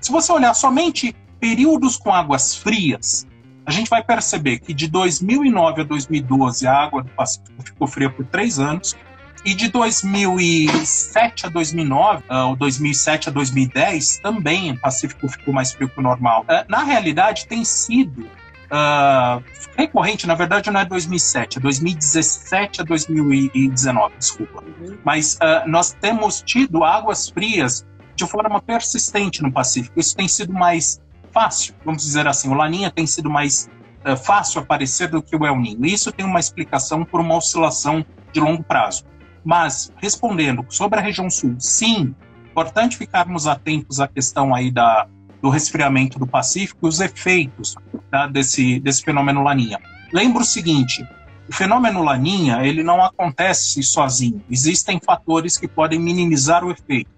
Se 0.00 0.10
você 0.10 0.32
olhar 0.32 0.54
somente 0.54 1.14
períodos 1.38 1.96
com 1.96 2.12
águas 2.12 2.54
frias, 2.54 3.26
a 3.64 3.70
gente 3.70 3.88
vai 3.88 4.02
perceber 4.02 4.58
que 4.58 4.74
de 4.74 4.88
2009 4.88 5.82
a 5.82 5.84
2012 5.84 6.66
a 6.66 6.74
água 6.74 7.02
do 7.02 7.10
Pacífico 7.10 7.62
ficou 7.62 7.86
fria 7.86 8.10
por 8.10 8.24
três 8.26 8.58
anos, 8.58 8.96
E 9.44 9.54
de 9.54 9.68
2007 9.68 11.46
a 11.46 11.48
2009, 11.48 12.22
uh, 12.30 12.48
ou 12.48 12.56
2007 12.56 13.28
a 13.28 13.32
2010, 13.32 14.18
também 14.18 14.70
o 14.70 14.78
Pacífico 14.78 15.28
ficou 15.28 15.52
mais 15.52 15.72
frio 15.72 15.88
que 15.88 15.98
o 15.98 16.02
normal. 16.02 16.42
Uh, 16.42 16.64
na 16.68 16.84
realidade, 16.84 17.46
tem 17.46 17.64
sido 17.64 18.28
uh, 18.72 19.42
recorrente, 19.76 20.26
na 20.26 20.34
verdade 20.34 20.70
não 20.70 20.80
é 20.80 20.84
2007, 20.84 21.58
é 21.58 21.60
2017 21.60 22.80
a 22.80 22.84
2019, 22.84 24.14
desculpa. 24.18 24.62
Uhum. 24.62 24.98
Mas 25.04 25.34
uh, 25.34 25.68
nós 25.68 25.92
temos 26.00 26.42
tido 26.42 26.82
águas 26.82 27.28
frias 27.28 27.86
de 28.14 28.26
forma 28.26 28.60
persistente 28.60 29.42
no 29.42 29.52
Pacífico. 29.52 29.98
Isso 29.98 30.16
tem 30.16 30.28
sido 30.28 30.52
mais 30.52 31.00
fácil, 31.32 31.74
vamos 31.84 32.02
dizer 32.02 32.26
assim. 32.26 32.48
O 32.48 32.54
Laninha 32.54 32.90
tem 32.90 33.06
sido 33.06 33.28
mais 33.28 33.68
uh, 34.06 34.16
fácil 34.16 34.60
aparecer 34.60 35.08
do 35.08 35.22
que 35.22 35.36
o 35.36 35.44
El 35.44 35.58
Ninho. 35.58 35.84
Isso 35.84 36.10
tem 36.10 36.24
uma 36.24 36.40
explicação 36.40 37.04
por 37.04 37.20
uma 37.20 37.36
oscilação 37.36 38.04
de 38.32 38.40
longo 38.40 38.62
prazo. 38.62 39.04
Mas, 39.44 39.92
respondendo 39.96 40.64
sobre 40.68 40.98
a 40.98 41.02
região 41.02 41.28
sul, 41.28 41.56
sim, 41.58 42.14
importante 42.50 42.96
ficarmos 42.96 43.46
atentos 43.46 44.00
à 44.00 44.06
questão 44.06 44.54
aí 44.54 44.70
da, 44.70 45.06
do 45.40 45.48
resfriamento 45.48 46.18
do 46.18 46.26
Pacífico 46.26 46.86
e 46.86 46.88
os 46.88 47.00
efeitos 47.00 47.74
tá, 48.10 48.26
desse, 48.26 48.78
desse 48.78 49.02
fenômeno 49.02 49.42
Laninha. 49.42 49.80
Lembra 50.12 50.42
o 50.42 50.44
seguinte, 50.44 51.04
o 51.48 51.52
fenômeno 51.52 52.02
Laninha 52.02 52.64
ele 52.64 52.82
não 52.82 53.02
acontece 53.02 53.82
sozinho. 53.82 54.42
Existem 54.48 55.00
fatores 55.04 55.58
que 55.58 55.66
podem 55.66 55.98
minimizar 55.98 56.64
o 56.64 56.70
efeito. 56.70 57.10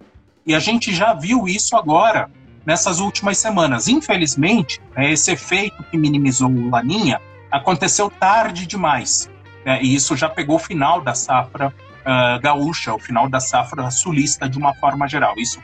E 0.47 0.55
a 0.55 0.59
gente 0.59 0.95
já 0.95 1.13
viu 1.13 1.47
isso 1.47 1.77
agora, 1.77 2.31
nessas 2.65 3.01
últimas 3.01 3.39
semanas. 3.39 3.89
Infelizmente, 3.89 4.81
né, 4.97 5.13
esse 5.13 5.31
efeito 5.31 5.83
que 5.91 5.99
minimizou 5.99 6.51
o 6.51 6.71
Laninha 6.71 7.21
aconteceu 7.51 8.11
tarde 8.11 8.67
demais. 8.67 9.29
Né, 9.65 9.83
e 9.83 9.95
isso 9.95 10.17
já 10.17 10.29
pegou 10.29 10.57
o 10.57 10.59
final 10.59 11.01
da 11.01 11.15
safra 11.15 11.75
uh, 12.05 12.41
gaúcha, 12.41 12.95
o 12.95 12.99
final 12.99 13.29
da 13.29 13.41
safra 13.41 13.91
sulista 13.91 14.49
de 14.49 14.59
uma 14.59 14.75
forma 14.75 15.09
geral. 15.09 15.35
Isso 15.37 15.61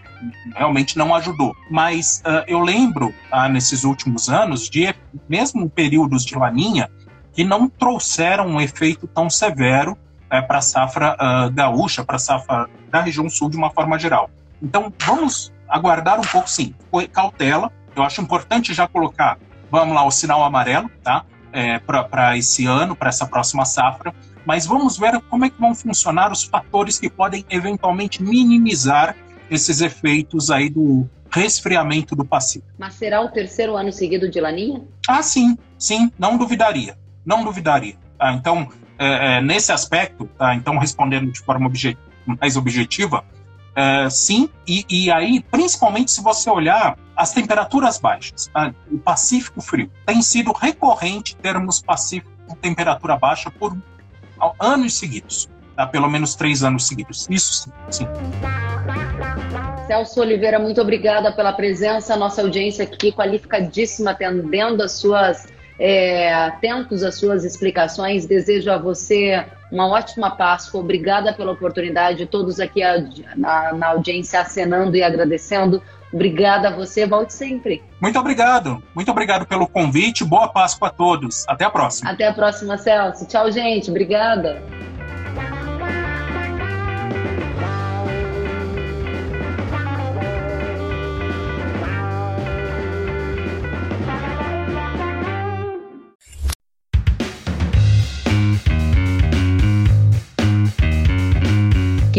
realmente 0.54 0.96
não 0.96 1.14
ajudou. 1.14 1.54
Mas 1.70 2.22
uh, 2.26 2.44
eu 2.46 2.60
lembro, 2.60 3.14
uh, 3.32 3.48
nesses 3.48 3.84
últimos 3.84 4.28
anos, 4.28 4.68
de 4.68 4.94
mesmo 5.28 5.68
períodos 5.68 6.24
de 6.24 6.34
laninha 6.34 6.90
que 7.32 7.44
não 7.44 7.68
trouxeram 7.68 8.46
um 8.46 8.60
efeito 8.60 9.06
tão 9.06 9.30
severo 9.30 9.92
uh, 9.92 10.46
para 10.46 10.58
a 10.58 10.62
safra 10.62 11.16
gaúcha, 11.52 12.04
para 12.04 12.16
a 12.16 12.18
safra 12.18 12.68
da 12.90 13.00
região 13.00 13.28
sul 13.28 13.48
de 13.48 13.56
uma 13.56 13.70
forma 13.70 13.98
geral. 13.98 14.30
Então, 14.62 14.92
vamos 15.04 15.52
aguardar 15.68 16.18
um 16.18 16.24
pouco, 16.24 16.50
sim, 16.50 16.74
cautela. 17.12 17.70
Eu 17.94 18.02
acho 18.02 18.20
importante 18.20 18.74
já 18.74 18.86
colocar, 18.86 19.38
vamos 19.70 19.94
lá, 19.94 20.04
o 20.04 20.10
sinal 20.10 20.44
amarelo, 20.44 20.90
tá? 21.02 21.24
É, 21.52 21.80
para 21.80 22.36
esse 22.36 22.64
ano, 22.66 22.94
para 22.94 23.08
essa 23.08 23.26
próxima 23.26 23.64
safra, 23.64 24.14
mas 24.44 24.66
vamos 24.66 24.98
ver 24.98 25.20
como 25.28 25.44
é 25.44 25.50
que 25.50 25.60
vão 25.60 25.74
funcionar 25.74 26.32
os 26.32 26.44
fatores 26.44 26.98
que 26.98 27.08
podem 27.08 27.44
eventualmente 27.50 28.22
minimizar 28.22 29.16
esses 29.50 29.80
efeitos 29.80 30.50
aí 30.50 30.68
do 30.68 31.08
resfriamento 31.30 32.16
do 32.16 32.24
Pacífico. 32.24 32.72
Mas 32.78 32.94
será 32.94 33.20
o 33.20 33.28
terceiro 33.28 33.76
ano 33.76 33.92
seguido 33.92 34.28
de 34.28 34.40
laninha? 34.40 34.82
Ah, 35.08 35.22
sim, 35.22 35.56
sim, 35.78 36.10
não 36.18 36.36
duvidaria, 36.36 36.96
não 37.24 37.44
duvidaria. 37.44 37.94
Tá? 38.18 38.32
Então, 38.32 38.68
é, 38.98 39.36
é, 39.36 39.40
nesse 39.40 39.72
aspecto, 39.72 40.28
tá? 40.38 40.54
então 40.54 40.76
respondendo 40.78 41.30
de 41.30 41.40
forma 41.40 41.66
obje 41.66 41.96
mais 42.40 42.56
objetiva, 42.56 43.24
é, 43.74 44.10
sim, 44.10 44.48
e, 44.66 44.84
e, 44.88 45.10
aí, 45.10 45.40
principalmente 45.50 46.10
se 46.10 46.20
você 46.20 46.50
olhar 46.50 46.98
as 47.16 47.32
temperaturas 47.32 47.98
baixas, 47.98 48.48
tá? 48.52 48.74
o 48.90 48.98
Pacífico 48.98 49.60
frio, 49.60 49.90
tem 50.04 50.20
sido 50.22 50.52
recorrente 50.52 51.36
termos 51.36 51.80
Pacífico 51.80 52.30
com 52.46 52.54
temperatura 52.54 53.16
baixa 53.16 53.50
por 53.50 53.76
anos 54.58 54.94
seguidos, 54.98 55.48
tá? 55.76 55.86
pelo 55.86 56.08
menos 56.08 56.34
três 56.34 56.62
anos 56.62 56.86
seguidos. 56.86 57.26
Isso 57.30 57.70
sim. 57.90 58.06
Celso 59.86 60.20
Oliveira, 60.20 60.58
muito 60.58 60.80
obrigada 60.80 61.32
pela 61.32 61.52
presença, 61.52 62.16
nossa 62.16 62.42
audiência 62.42 62.84
aqui 62.84 63.10
qualificadíssima, 63.10 64.12
atendendo 64.12 64.82
as 64.82 64.92
suas, 64.92 65.48
é, 65.78 66.32
atentos 66.32 67.02
às 67.02 67.16
suas 67.16 67.44
explicações. 67.44 68.24
Desejo 68.24 68.70
a 68.70 68.78
você 68.78 69.44
uma 69.70 69.88
ótima 69.88 70.30
Páscoa, 70.30 70.80
obrigada 70.80 71.32
pela 71.32 71.52
oportunidade, 71.52 72.26
todos 72.26 72.60
aqui 72.60 72.82
a, 72.82 73.04
na, 73.36 73.72
na 73.72 73.86
audiência 73.88 74.40
acenando 74.40 74.96
e 74.96 75.02
agradecendo. 75.02 75.82
Obrigada 76.12 76.68
a 76.68 76.76
você, 76.76 77.06
volte 77.06 77.32
sempre. 77.32 77.82
Muito 78.00 78.18
obrigado, 78.18 78.82
muito 78.94 79.10
obrigado 79.10 79.46
pelo 79.46 79.68
convite, 79.68 80.24
boa 80.24 80.48
Páscoa 80.48 80.88
a 80.88 80.90
todos. 80.90 81.44
Até 81.48 81.64
a 81.64 81.70
próxima. 81.70 82.10
Até 82.10 82.26
a 82.26 82.32
próxima, 82.32 82.76
Celso. 82.76 83.26
Tchau, 83.26 83.50
gente. 83.50 83.90
Obrigada. 83.90 84.60